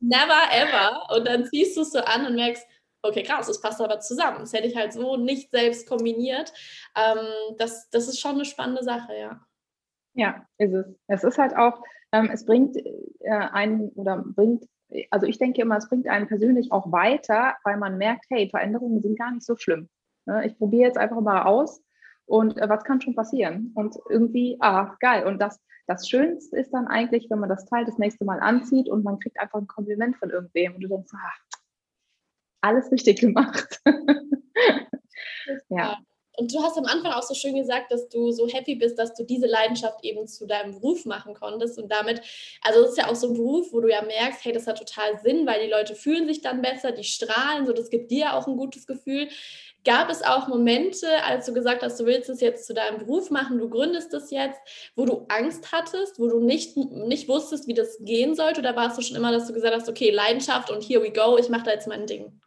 never 0.00 0.42
ever. 0.50 1.14
Und 1.14 1.26
dann 1.26 1.44
ziehst 1.44 1.76
du 1.76 1.82
es 1.82 1.92
so 1.92 1.98
an 1.98 2.26
und 2.26 2.36
merkst, 2.36 2.66
okay, 3.08 3.22
krass, 3.22 3.46
das 3.46 3.60
passt 3.60 3.80
aber 3.80 4.00
zusammen. 4.00 4.40
Das 4.40 4.52
hätte 4.52 4.66
ich 4.66 4.76
halt 4.76 4.92
so 4.92 5.16
nicht 5.16 5.50
selbst 5.50 5.88
kombiniert. 5.88 6.52
Ähm, 6.96 7.26
das, 7.58 7.88
das 7.90 8.08
ist 8.08 8.20
schon 8.20 8.36
eine 8.36 8.44
spannende 8.44 8.82
Sache, 8.82 9.16
ja. 9.16 9.40
Ja, 10.14 10.46
ist 10.58 10.72
es. 10.72 10.86
Es 11.08 11.24
ist 11.24 11.38
halt 11.38 11.56
auch, 11.56 11.82
ähm, 12.12 12.30
es 12.32 12.44
bringt 12.44 12.76
äh, 13.20 13.30
einen 13.30 13.90
oder 13.90 14.24
bringt, 14.24 14.64
also 15.10 15.26
ich 15.26 15.38
denke 15.38 15.60
immer, 15.60 15.76
es 15.76 15.88
bringt 15.88 16.08
einen 16.08 16.26
persönlich 16.26 16.72
auch 16.72 16.90
weiter, 16.90 17.56
weil 17.64 17.76
man 17.76 17.98
merkt, 17.98 18.24
hey, 18.30 18.48
Veränderungen 18.48 19.02
sind 19.02 19.18
gar 19.18 19.30
nicht 19.30 19.44
so 19.44 19.56
schlimm. 19.56 19.88
Ne? 20.24 20.46
Ich 20.46 20.56
probiere 20.56 20.88
jetzt 20.88 20.98
einfach 20.98 21.20
mal 21.20 21.42
aus 21.42 21.82
und 22.26 22.58
äh, 22.58 22.68
was 22.68 22.84
kann 22.84 23.00
schon 23.00 23.14
passieren? 23.14 23.72
Und 23.74 23.96
irgendwie, 24.08 24.56
ah, 24.60 24.96
geil. 25.00 25.26
Und 25.26 25.38
das, 25.38 25.60
das 25.86 26.08
Schönste 26.08 26.58
ist 26.58 26.72
dann 26.72 26.88
eigentlich, 26.88 27.28
wenn 27.30 27.38
man 27.38 27.48
das 27.48 27.66
Teil 27.66 27.84
das 27.84 27.98
nächste 27.98 28.24
Mal 28.24 28.40
anzieht 28.40 28.88
und 28.88 29.04
man 29.04 29.18
kriegt 29.18 29.38
einfach 29.38 29.60
ein 29.60 29.68
Kompliment 29.68 30.16
von 30.16 30.30
irgendwem 30.30 30.74
und 30.74 30.80
du 30.82 30.88
denkst, 30.88 31.12
ah, 31.14 31.55
alles 32.66 32.90
richtig 32.90 33.20
gemacht. 33.20 33.80
ja. 35.68 35.98
Und 36.38 36.52
du 36.52 36.62
hast 36.62 36.76
am 36.76 36.84
Anfang 36.84 37.12
auch 37.12 37.22
so 37.22 37.34
schön 37.34 37.54
gesagt, 37.54 37.90
dass 37.90 38.08
du 38.08 38.30
so 38.30 38.46
happy 38.46 38.74
bist, 38.74 38.98
dass 38.98 39.14
du 39.14 39.24
diese 39.24 39.46
Leidenschaft 39.46 40.04
eben 40.04 40.26
zu 40.28 40.46
deinem 40.46 40.72
Beruf 40.72 41.06
machen 41.06 41.34
konntest. 41.34 41.78
Und 41.78 41.90
damit, 41.90 42.20
also 42.62 42.82
es 42.82 42.90
ist 42.90 42.98
ja 42.98 43.08
auch 43.08 43.14
so 43.14 43.28
ein 43.28 43.34
Beruf, 43.34 43.72
wo 43.72 43.80
du 43.80 43.90
ja 43.90 44.02
merkst, 44.02 44.44
hey, 44.44 44.52
das 44.52 44.66
hat 44.66 44.78
total 44.78 45.18
Sinn, 45.22 45.46
weil 45.46 45.64
die 45.64 45.70
Leute 45.70 45.94
fühlen 45.94 46.26
sich 46.26 46.42
dann 46.42 46.60
besser, 46.60 46.92
die 46.92 47.04
strahlen, 47.04 47.66
so 47.66 47.72
das 47.72 47.88
gibt 47.88 48.10
dir 48.10 48.34
auch 48.34 48.46
ein 48.46 48.56
gutes 48.56 48.86
Gefühl. 48.86 49.28
Gab 49.84 50.10
es 50.10 50.22
auch 50.22 50.48
Momente, 50.48 51.06
als 51.24 51.46
du 51.46 51.54
gesagt 51.54 51.82
hast, 51.82 51.98
du 52.00 52.06
willst 52.06 52.28
es 52.28 52.40
jetzt 52.40 52.66
zu 52.66 52.74
deinem 52.74 52.98
Beruf 52.98 53.30
machen, 53.30 53.58
du 53.58 53.70
gründest 53.70 54.12
es 54.12 54.30
jetzt, 54.30 54.60
wo 54.96 55.06
du 55.06 55.24
Angst 55.28 55.70
hattest, 55.72 56.18
wo 56.18 56.26
du 56.26 56.40
nicht, 56.40 56.76
nicht 56.76 57.28
wusstest, 57.28 57.66
wie 57.68 57.74
das 57.74 57.96
gehen 58.00 58.34
sollte? 58.34 58.60
Oder 58.60 58.74
warst 58.76 58.98
du 58.98 59.02
schon 59.02 59.16
immer, 59.16 59.30
dass 59.30 59.46
du 59.46 59.54
gesagt 59.54 59.74
hast, 59.74 59.88
okay, 59.88 60.10
Leidenschaft 60.10 60.70
und 60.70 60.82
here 60.82 61.02
we 61.02 61.12
go, 61.12 61.38
ich 61.38 61.48
mache 61.48 61.64
da 61.66 61.70
jetzt 61.70 61.86
mein 61.86 62.06
Ding? 62.06 62.40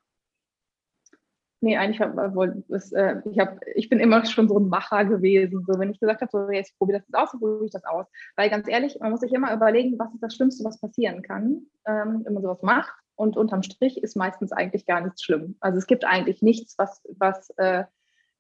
Nee, 1.62 1.76
eigentlich 1.78 2.00
hab, 2.00 2.18
äh, 2.18 3.22
ich, 3.30 3.40
hab, 3.40 3.60
ich 3.76 3.90
bin 3.90 4.00
immer 4.00 4.26
schon 4.26 4.48
so 4.48 4.58
ein 4.60 4.70
Macher 4.70 5.04
gewesen. 5.06 5.66
So, 5.68 5.78
wenn 5.78 5.92
ich 5.92 6.00
gesagt 6.00 6.22
habe, 6.22 6.32
so, 6.32 6.50
jetzt 6.50 6.78
probiere 6.78 7.00
das 7.00 7.08
jetzt 7.08 7.18
aus, 7.18 7.32
probiere 7.32 7.66
ich 7.66 7.72
das 7.72 7.84
aus. 7.84 8.06
Weil 8.38 8.50
ganz 8.50 8.68
ehrlich, 8.70 8.98
man 9.00 9.12
muss 9.12 9.20
sich 9.20 9.34
immer 9.34 9.54
überlegen, 9.54 10.00
was 10.00 10.14
ist 10.14 10.24
das 10.24 10.36
Schlimmste, 10.36 10.64
was 10.64 10.80
passieren 10.80 11.22
kann, 11.22 11.66
ähm, 11.86 12.22
wenn 12.24 12.34
man 12.34 12.44
sowas 12.44 12.62
macht. 12.62 12.94
Und 13.16 13.36
unterm 13.36 13.64
Strich 13.64 14.02
ist 14.02 14.16
meistens 14.16 14.54
eigentlich 14.54 14.86
gar 14.86 15.02
nichts 15.02 15.24
schlimm. 15.24 15.58
Also 15.60 15.78
es 15.78 15.88
gibt 15.88 16.06
eigentlich 16.06 16.42
nichts, 16.42 16.76
was, 16.78 17.02
was, 17.18 17.50
äh, 17.58 17.84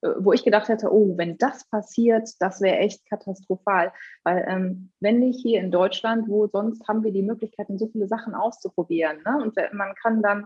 äh, 0.01 0.11
wo 0.19 0.31
ich 0.31 0.45
gedacht 0.45 0.69
hätte, 0.69 0.93
oh, 0.93 1.17
wenn 1.17 1.37
das 1.37 1.69
passiert, 1.69 2.29
das 2.39 2.61
wäre 2.61 2.77
echt 2.77 3.05
katastrophal. 3.09 3.91
Weil 4.23 4.45
ähm, 4.47 4.91
wenn 5.01 5.19
nicht 5.19 5.41
hier 5.41 5.59
in 5.59 5.71
Deutschland, 5.71 6.29
wo 6.29 6.47
sonst 6.47 6.87
haben 6.87 7.03
wir 7.03 7.11
die 7.11 7.23
Möglichkeiten, 7.23 7.77
so 7.77 7.87
viele 7.87 8.07
Sachen 8.07 8.33
auszuprobieren. 8.33 9.17
Ne? 9.25 9.41
Und 9.41 9.57
man 9.73 9.93
kann 9.95 10.21
dann 10.21 10.45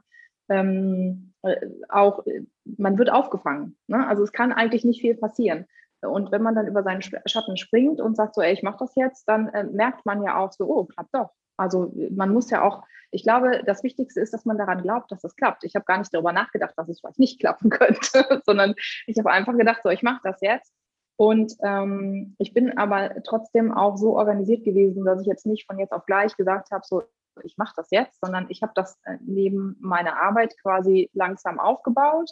ähm, 0.54 1.34
äh, 1.42 1.68
auch, 1.90 2.24
man 2.64 2.98
wird 2.98 3.12
aufgefangen. 3.12 3.78
Ne? 3.88 4.08
Also 4.08 4.24
es 4.24 4.32
kann 4.32 4.52
eigentlich 4.52 4.86
nicht 4.86 5.02
viel 5.02 5.16
passieren. 5.16 5.66
Und 6.02 6.32
wenn 6.32 6.42
man 6.44 6.56
dann 6.56 6.68
über 6.68 6.84
seinen 6.84 7.02
Schatten 7.02 7.58
springt 7.58 8.02
und 8.02 8.16
sagt 8.16 8.36
so, 8.36 8.42
ey, 8.42 8.54
ich 8.54 8.64
mache 8.64 8.80
das 8.80 8.96
jetzt, 8.96 9.28
dann 9.28 9.48
äh, 9.50 9.64
merkt 9.64 10.06
man 10.06 10.22
ja 10.24 10.38
auch 10.38 10.52
so, 10.52 10.66
oh, 10.66 10.86
klappt 10.86 11.14
doch. 11.16 11.30
Also 11.58 11.94
man 12.12 12.34
muss 12.34 12.50
ja 12.50 12.64
auch, 12.64 12.84
ich 13.12 13.24
glaube, 13.24 13.62
das 13.66 13.84
Wichtigste 13.84 14.20
ist, 14.20 14.34
dass 14.34 14.46
man 14.46 14.58
daran 14.58 14.82
glaubt, 14.82 15.12
dass 15.12 15.22
das 15.22 15.36
klappt. 15.36 15.64
Ich 15.64 15.76
habe 15.76 15.86
gar 15.86 16.00
nicht 16.00 16.14
darüber 16.14 16.34
nachgedacht, 16.34 16.74
dass 16.78 16.90
es 16.90 17.00
vielleicht 17.00 17.20
nicht 17.20 17.40
klappen 17.40 17.70
könnte, 17.70 18.42
sondern 18.46 18.74
ich 19.08 19.18
habe 19.18 19.32
einfach 19.32 19.56
gedacht, 19.56 19.82
so, 19.84 19.90
ich 19.90 20.04
mache 20.04 20.22
das 20.24 20.42
jetzt. 20.42 20.74
Und 21.16 21.54
ähm, 21.62 22.36
ich 22.40 22.54
bin 22.54 22.78
aber 22.78 23.22
trotzdem 23.24 23.72
auch 23.72 23.98
so 23.98 24.18
organisiert 24.18 24.64
gewesen, 24.64 25.06
dass 25.06 25.22
ich 25.22 25.28
jetzt 25.28 25.46
nicht 25.46 25.68
von 25.68 25.78
jetzt 25.78 25.94
auf 25.94 26.06
gleich 26.06 26.36
gesagt 26.36 26.72
habe, 26.72 26.84
so, 26.86 27.04
ich 27.44 27.58
mache 27.58 27.74
das 27.76 27.90
jetzt, 27.92 28.20
sondern 28.22 28.48
ich 28.50 28.62
habe 28.62 28.74
das 28.76 29.00
äh, 29.06 29.18
neben 29.22 29.76
meiner 29.80 30.22
Arbeit 30.22 30.56
quasi 30.62 31.10
langsam 31.14 31.60
aufgebaut 31.60 32.32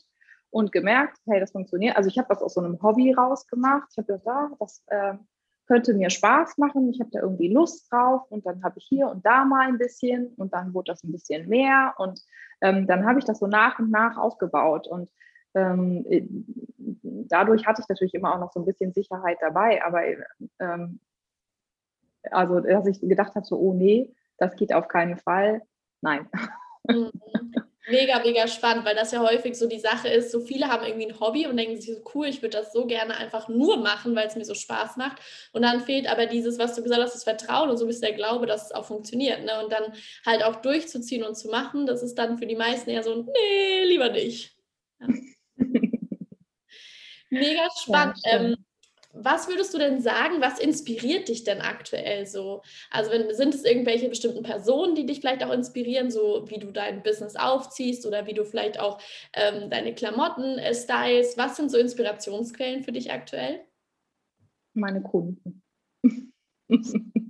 und 0.49 0.71
gemerkt, 0.71 1.17
hey, 1.25 1.39
das 1.39 1.51
funktioniert. 1.51 1.95
Also 1.95 2.09
ich 2.09 2.17
habe 2.17 2.27
das 2.29 2.41
aus 2.41 2.53
so 2.53 2.61
einem 2.61 2.81
Hobby 2.81 3.13
rausgemacht. 3.13 3.87
Ich 3.91 3.97
habe 3.97 4.07
gedacht, 4.07 4.27
ah, 4.27 4.49
das 4.59 4.83
äh, 4.87 5.13
könnte 5.67 5.93
mir 5.93 6.09
Spaß 6.09 6.57
machen. 6.57 6.89
Ich 6.89 6.99
habe 6.99 7.09
da 7.11 7.21
irgendwie 7.21 7.47
Lust 7.47 7.91
drauf 7.91 8.29
und 8.29 8.45
dann 8.45 8.63
habe 8.63 8.77
ich 8.77 8.85
hier 8.85 9.07
und 9.07 9.25
da 9.25 9.45
mal 9.45 9.67
ein 9.67 9.77
bisschen 9.77 10.27
und 10.35 10.53
dann 10.53 10.73
wurde 10.73 10.91
das 10.91 11.03
ein 11.03 11.11
bisschen 11.11 11.47
mehr 11.47 11.93
und 11.97 12.21
ähm, 12.61 12.87
dann 12.87 13.05
habe 13.05 13.19
ich 13.19 13.25
das 13.25 13.39
so 13.39 13.47
nach 13.47 13.79
und 13.79 13.89
nach 13.89 14.17
aufgebaut 14.17 14.87
und 14.87 15.09
ähm, 15.53 16.05
äh, 16.09 16.27
dadurch 16.77 17.65
hatte 17.65 17.81
ich 17.81 17.89
natürlich 17.89 18.13
immer 18.13 18.35
auch 18.35 18.39
noch 18.39 18.51
so 18.51 18.59
ein 18.59 18.65
bisschen 18.65 18.93
Sicherheit 18.93 19.37
dabei, 19.41 19.83
aber 19.83 20.01
ähm, 20.59 20.99
also 22.29 22.59
dass 22.59 22.85
ich 22.87 22.99
gedacht 22.99 23.35
habe, 23.35 23.45
so, 23.45 23.57
oh 23.57 23.73
nee, 23.73 24.13
das 24.41 24.55
geht 24.55 24.73
auf 24.73 24.87
keinen 24.87 25.17
Fall. 25.17 25.61
Nein. 26.01 26.27
Mhm. 26.87 27.11
Mega, 27.87 28.19
mega 28.19 28.47
spannend, 28.47 28.85
weil 28.85 28.95
das 28.95 29.11
ja 29.11 29.21
häufig 29.21 29.55
so 29.57 29.67
die 29.67 29.79
Sache 29.79 30.07
ist, 30.07 30.31
so 30.31 30.39
viele 30.39 30.67
haben 30.67 30.85
irgendwie 30.85 31.07
ein 31.07 31.19
Hobby 31.19 31.45
und 31.45 31.57
denken 31.57 31.79
sich 31.79 31.93
so, 31.93 32.01
cool, 32.15 32.27
ich 32.27 32.41
würde 32.41 32.57
das 32.57 32.71
so 32.73 32.85
gerne 32.85 33.15
einfach 33.17 33.49
nur 33.49 33.77
machen, 33.77 34.15
weil 34.15 34.27
es 34.27 34.35
mir 34.35 34.45
so 34.45 34.53
Spaß 34.53 34.97
macht. 34.97 35.19
Und 35.51 35.63
dann 35.63 35.81
fehlt 35.81 36.07
aber 36.07 36.25
dieses, 36.25 36.57
was 36.57 36.75
du 36.75 36.81
gesagt 36.83 37.01
hast, 37.01 37.13
das 37.13 37.23
Vertrauen 37.23 37.69
und 37.69 37.77
so 37.77 37.87
ist 37.87 38.01
der 38.01 38.13
Glaube, 38.13 38.45
dass 38.45 38.65
es 38.65 38.71
auch 38.71 38.85
funktioniert. 38.85 39.43
Ne? 39.43 39.63
Und 39.63 39.71
dann 39.71 39.93
halt 40.25 40.43
auch 40.43 40.57
durchzuziehen 40.57 41.23
und 41.23 41.35
zu 41.35 41.49
machen, 41.49 41.85
das 41.85 42.01
ist 42.01 42.15
dann 42.15 42.37
für 42.37 42.47
die 42.47 42.55
meisten 42.55 42.89
eher 42.89 43.03
so, 43.03 43.15
nee, 43.15 43.83
lieber 43.83 44.09
nicht. 44.09 44.55
Ja. 44.99 45.07
mega 47.29 47.67
spannend. 47.79 48.17
Ja, 48.23 48.39
ähm, 48.39 48.65
was 49.13 49.47
würdest 49.47 49.73
du 49.73 49.77
denn 49.77 50.01
sagen, 50.01 50.35
was 50.39 50.59
inspiriert 50.59 51.27
dich 51.27 51.43
denn 51.43 51.61
aktuell 51.61 52.25
so? 52.25 52.61
Also 52.89 53.11
wenn, 53.11 53.33
sind 53.33 53.53
es 53.53 53.63
irgendwelche 53.63 54.09
bestimmten 54.09 54.43
Personen, 54.43 54.95
die 54.95 55.05
dich 55.05 55.19
vielleicht 55.19 55.43
auch 55.43 55.51
inspirieren, 55.51 56.11
so 56.11 56.45
wie 56.49 56.59
du 56.59 56.71
dein 56.71 57.03
Business 57.03 57.35
aufziehst 57.35 58.05
oder 58.05 58.27
wie 58.27 58.33
du 58.33 58.45
vielleicht 58.45 58.79
auch 58.79 59.01
ähm, 59.33 59.69
deine 59.69 59.93
Klamotten 59.93 60.57
äh, 60.57 60.73
stylst? 60.73 61.37
Was 61.37 61.57
sind 61.57 61.71
so 61.71 61.77
Inspirationsquellen 61.77 62.83
für 62.83 62.91
dich 62.91 63.11
aktuell? 63.11 63.61
Meine 64.73 65.01
Kunden. 65.01 65.61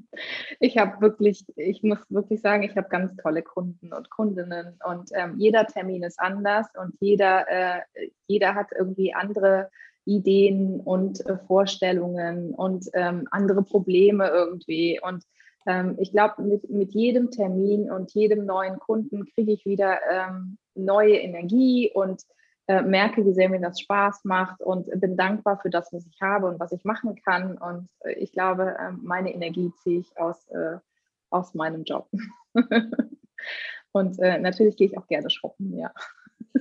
ich 0.60 0.78
habe 0.78 1.02
wirklich, 1.02 1.46
ich 1.56 1.82
muss 1.84 2.00
wirklich 2.10 2.41
sagen, 2.41 2.63
ich 2.63 2.76
habe 2.78 2.89
ganz 2.89 3.15
tolle 3.17 3.41
Kunden 3.41 3.94
und 3.94 4.10
Kundinnen 4.10 4.80
und 4.86 5.10
ähm, 5.13 5.36
jeder 5.38 5.65
Termin 5.65 6.04
ist 6.04 6.20
anders 6.20 6.67
und 6.80 6.96
jeder, 7.00 7.48
äh, 7.50 7.82
jeder 8.28 8.54
hat 8.54 8.67
irgendwie 8.78 9.13
andere 9.13 9.70
Ideen 10.06 10.80
und 10.80 11.26
äh, 11.26 11.38
Vorstellungen 11.48 12.54
und 12.54 12.90
ähm, 12.94 13.28
andere 13.32 13.64
Probleme 13.64 14.28
irgendwie. 14.28 15.00
Und 15.02 15.24
ähm, 15.66 15.96
ich 16.00 16.12
glaube, 16.12 16.42
mit, 16.42 16.70
mit 16.70 16.94
jedem 16.94 17.32
Termin 17.32 17.92
und 17.92 18.14
jedem 18.14 18.46
neuen 18.46 18.80
Kunden 18.80 19.26
kriege 19.26 19.52
ich 19.52 19.66
wieder 19.66 20.00
ähm, 20.10 20.58
neue 20.76 21.18
Energie 21.18 21.92
und 21.94 22.22
äh, 22.68 22.82
merke, 22.82 23.26
wie 23.26 23.34
sehr 23.34 23.50
mir 23.50 23.60
das 23.60 23.80
Spaß 23.82 24.24
macht 24.24 24.62
und 24.62 24.88
bin 25.02 25.18
dankbar 25.18 25.60
für 25.62 25.70
das, 25.70 25.92
was 25.92 26.06
ich 26.06 26.22
habe 26.22 26.48
und 26.48 26.60
was 26.60 26.72
ich 26.72 26.84
machen 26.84 27.16
kann. 27.24 27.58
Und 27.58 27.90
äh, 28.02 28.14
ich 28.14 28.32
glaube, 28.32 28.76
äh, 28.80 28.92
meine 28.92 29.34
Energie 29.34 29.72
ziehe 29.84 30.00
ich 30.00 30.18
aus, 30.18 30.48
äh, 30.50 30.78
aus 31.30 31.54
meinem 31.54 31.84
Job. 31.84 32.08
und 33.92 34.20
äh, 34.20 34.40
natürlich 34.40 34.78
gehe 34.78 34.88
ich 34.88 34.98
auch 34.98 35.08
gerne 35.08 35.30
shoppen, 35.30 35.78
ja. 35.78 35.92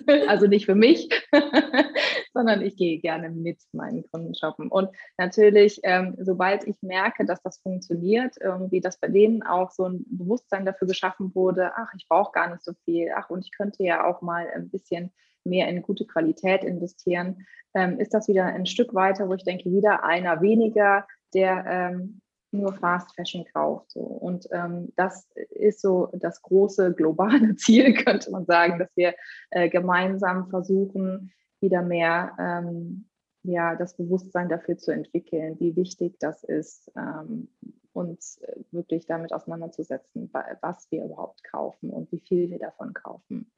also 0.28 0.46
nicht 0.46 0.66
für 0.66 0.74
mich, 0.74 1.08
sondern 2.32 2.62
ich 2.62 2.76
gehe 2.76 2.98
gerne 2.98 3.30
mit 3.30 3.58
meinen 3.72 4.08
Kunden 4.10 4.34
shoppen. 4.34 4.68
Und 4.68 4.90
natürlich, 5.18 5.80
ähm, 5.82 6.16
sobald 6.20 6.66
ich 6.66 6.76
merke, 6.82 7.24
dass 7.24 7.42
das 7.42 7.58
funktioniert, 7.58 8.36
irgendwie, 8.40 8.80
dass 8.80 8.98
bei 8.98 9.08
denen 9.08 9.42
auch 9.42 9.70
so 9.70 9.86
ein 9.86 10.04
Bewusstsein 10.08 10.64
dafür 10.64 10.88
geschaffen 10.88 11.34
wurde, 11.34 11.72
ach, 11.76 11.92
ich 11.96 12.06
brauche 12.08 12.32
gar 12.32 12.50
nicht 12.50 12.64
so 12.64 12.72
viel, 12.84 13.10
ach, 13.14 13.30
und 13.30 13.44
ich 13.44 13.52
könnte 13.52 13.82
ja 13.82 14.04
auch 14.04 14.22
mal 14.22 14.46
ein 14.54 14.70
bisschen 14.70 15.12
mehr 15.44 15.68
in 15.68 15.82
gute 15.82 16.06
Qualität 16.06 16.64
investieren, 16.64 17.46
ähm, 17.74 17.98
ist 17.98 18.14
das 18.14 18.28
wieder 18.28 18.44
ein 18.44 18.66
Stück 18.66 18.94
weiter, 18.94 19.28
wo 19.28 19.34
ich 19.34 19.44
denke, 19.44 19.70
wieder 19.70 20.04
einer 20.04 20.42
weniger, 20.42 21.06
der 21.34 21.64
ähm, 21.66 22.20
nur 22.52 22.72
Fast 22.74 23.14
Fashion 23.14 23.44
kauft. 23.52 23.92
So. 23.92 24.00
Und 24.00 24.48
ähm, 24.50 24.92
das 24.96 25.28
ist 25.50 25.80
so 25.80 26.10
das 26.14 26.42
große 26.42 26.94
globale 26.94 27.54
Ziel, 27.56 27.94
könnte 27.94 28.30
man 28.30 28.44
sagen, 28.46 28.78
dass 28.78 28.90
wir 28.96 29.14
äh, 29.50 29.68
gemeinsam 29.68 30.48
versuchen, 30.50 31.32
wieder 31.60 31.82
mehr 31.82 32.36
ähm, 32.38 33.06
ja, 33.42 33.74
das 33.74 33.96
Bewusstsein 33.96 34.48
dafür 34.48 34.76
zu 34.76 34.92
entwickeln, 34.92 35.58
wie 35.60 35.76
wichtig 35.76 36.18
das 36.18 36.44
ist, 36.44 36.90
ähm, 36.96 37.48
uns 37.92 38.38
äh, 38.38 38.56
wirklich 38.70 39.06
damit 39.06 39.32
auseinanderzusetzen, 39.32 40.30
was 40.60 40.90
wir 40.90 41.04
überhaupt 41.04 41.42
kaufen 41.44 41.90
und 41.90 42.10
wie 42.12 42.20
viel 42.20 42.50
wir 42.50 42.58
davon 42.58 42.92
kaufen. 42.92 43.50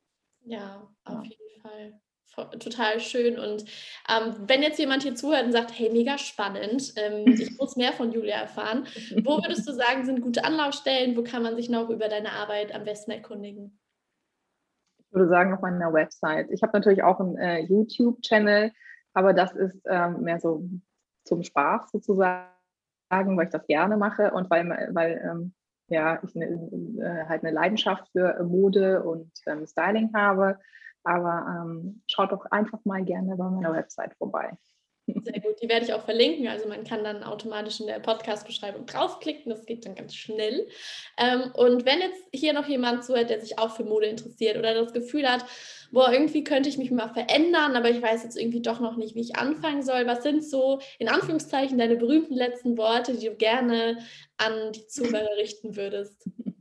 Ja, 0.44 0.88
auf 1.04 1.24
ja. 1.24 1.30
jeden 1.30 1.60
Fall 1.60 2.00
total 2.58 2.98
schön. 3.00 3.38
Und 3.38 3.64
ähm, 4.08 4.34
wenn 4.46 4.62
jetzt 4.62 4.78
jemand 4.78 5.02
hier 5.02 5.14
zuhört 5.14 5.44
und 5.44 5.52
sagt, 5.52 5.78
hey, 5.78 5.90
mega 5.90 6.16
spannend, 6.16 6.94
ähm, 6.96 7.26
ich 7.38 7.58
muss 7.58 7.76
mehr 7.76 7.92
von 7.92 8.12
Julia 8.12 8.36
erfahren, 8.36 8.86
wo 9.22 9.42
würdest 9.42 9.68
du 9.68 9.72
sagen, 9.72 10.04
sind 10.04 10.22
gute 10.22 10.44
Anlaufstellen? 10.44 11.16
Wo 11.16 11.22
kann 11.22 11.42
man 11.42 11.56
sich 11.56 11.68
noch 11.68 11.90
über 11.90 12.08
deine 12.08 12.32
Arbeit 12.32 12.74
am 12.74 12.84
besten 12.84 13.10
erkundigen? 13.10 13.78
Würde 15.12 15.28
sagen, 15.28 15.52
auf 15.52 15.60
meiner 15.60 15.92
Website. 15.92 16.50
Ich 16.50 16.62
habe 16.62 16.72
natürlich 16.72 17.02
auch 17.02 17.20
einen 17.20 17.36
äh, 17.36 17.60
YouTube-Channel, 17.60 18.72
aber 19.14 19.34
das 19.34 19.52
ist 19.52 19.80
ähm, 19.86 20.22
mehr 20.22 20.40
so 20.40 20.64
zum 21.24 21.42
Spaß 21.42 21.90
sozusagen, 21.92 22.46
weil 23.10 23.44
ich 23.44 23.52
das 23.52 23.66
gerne 23.66 23.96
mache 23.96 24.32
und 24.32 24.50
weil, 24.50 24.90
weil 24.92 25.22
ähm, 25.24 25.54
ja, 25.88 26.18
ich 26.22 26.34
ne, 26.34 26.46
äh, 26.46 27.28
halt 27.28 27.44
eine 27.44 27.52
Leidenschaft 27.52 28.08
für 28.12 28.42
Mode 28.42 29.02
und 29.02 29.30
ähm, 29.46 29.66
Styling 29.66 30.12
habe. 30.14 30.58
Aber 31.04 31.46
ähm, 31.48 32.02
schaut 32.06 32.32
doch 32.32 32.46
einfach 32.46 32.78
mal 32.84 33.04
gerne 33.04 33.36
bei 33.36 33.48
meiner 33.48 33.72
Website 33.72 34.14
vorbei. 34.14 34.56
Sehr 35.24 35.40
gut, 35.40 35.60
die 35.62 35.68
werde 35.68 35.84
ich 35.84 35.92
auch 35.92 36.04
verlinken. 36.04 36.48
Also 36.48 36.68
man 36.68 36.84
kann 36.84 37.04
dann 37.04 37.22
automatisch 37.22 37.80
in 37.80 37.86
der 37.86 38.00
Podcast-Beschreibung 38.00 38.86
draufklicken, 38.86 39.50
das 39.50 39.66
geht 39.66 39.84
dann 39.84 39.94
ganz 39.94 40.14
schnell. 40.14 40.66
Ähm, 41.18 41.50
und 41.54 41.84
wenn 41.84 42.00
jetzt 42.00 42.22
hier 42.32 42.52
noch 42.52 42.66
jemand 42.68 43.04
zuhört, 43.04 43.30
der 43.30 43.40
sich 43.40 43.58
auch 43.58 43.74
für 43.76 43.84
Mode 43.84 44.06
interessiert 44.06 44.56
oder 44.56 44.74
das 44.74 44.92
Gefühl 44.92 45.28
hat, 45.28 45.44
boah, 45.90 46.12
irgendwie 46.12 46.44
könnte 46.44 46.68
ich 46.68 46.78
mich 46.78 46.90
mal 46.90 47.12
verändern, 47.12 47.76
aber 47.76 47.90
ich 47.90 48.00
weiß 48.00 48.22
jetzt 48.24 48.38
irgendwie 48.38 48.62
doch 48.62 48.80
noch 48.80 48.96
nicht, 48.96 49.14
wie 49.14 49.20
ich 49.20 49.36
anfangen 49.36 49.82
soll. 49.82 50.06
Was 50.06 50.22
sind 50.22 50.44
so 50.44 50.80
in 50.98 51.08
Anführungszeichen 51.08 51.78
deine 51.78 51.96
berühmten 51.96 52.34
letzten 52.34 52.76
Worte, 52.78 53.16
die 53.16 53.26
du 53.26 53.34
gerne 53.34 53.98
an 54.38 54.72
die 54.72 54.86
Zuhörer 54.86 55.36
richten 55.36 55.76
würdest? 55.76 56.28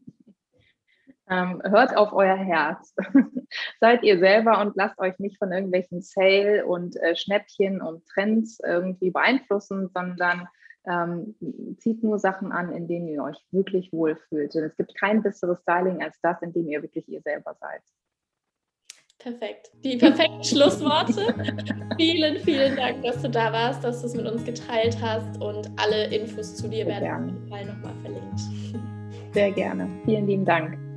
Ähm, 1.31 1.61
hört 1.63 1.95
auf 1.95 2.11
euer 2.11 2.35
Herz. 2.35 2.93
Seid 3.79 4.03
ihr 4.03 4.19
selber 4.19 4.59
und 4.59 4.75
lasst 4.75 4.99
euch 4.99 5.17
nicht 5.17 5.37
von 5.37 5.51
irgendwelchen 5.51 6.01
Sale 6.01 6.65
und 6.65 6.97
äh, 6.97 7.15
Schnäppchen 7.15 7.81
und 7.81 8.05
Trends 8.05 8.59
irgendwie 8.63 9.11
beeinflussen, 9.11 9.89
sondern 9.93 10.49
ähm, 10.85 11.35
zieht 11.77 12.03
nur 12.03 12.19
Sachen 12.19 12.51
an, 12.51 12.73
in 12.73 12.87
denen 12.87 13.07
ihr 13.07 13.23
euch 13.23 13.37
wirklich 13.51 13.93
wohlfühlt. 13.93 14.53
Denn 14.53 14.65
es 14.65 14.75
gibt 14.75 14.93
kein 14.95 15.23
besseres 15.23 15.61
Styling 15.61 16.03
als 16.03 16.19
das, 16.21 16.41
in 16.41 16.51
dem 16.51 16.67
ihr 16.67 16.81
wirklich 16.81 17.07
ihr 17.07 17.21
selber 17.21 17.55
seid. 17.61 17.81
Perfekt. 19.17 19.71
Die 19.83 19.97
perfekten 19.97 20.43
Schlussworte. 20.43 21.33
vielen, 21.97 22.39
vielen 22.39 22.75
Dank, 22.75 23.03
dass 23.03 23.21
du 23.21 23.29
da 23.29 23.53
warst, 23.53 23.83
dass 23.83 24.01
du 24.01 24.07
es 24.07 24.15
mit 24.15 24.25
uns 24.25 24.43
geteilt 24.43 24.97
hast 24.99 25.39
und 25.39 25.69
alle 25.77 26.13
Infos 26.13 26.55
zu 26.55 26.67
dir 26.67 26.85
Sehr 26.85 27.01
werden 27.01 27.13
auf 27.13 27.35
jeden 27.35 27.47
Fall 27.47 27.65
nochmal 27.65 27.93
verlinkt. 28.01 28.39
Sehr 29.33 29.51
gerne. 29.51 29.87
Vielen 30.05 30.27
lieben 30.27 30.43
Dank. 30.45 30.90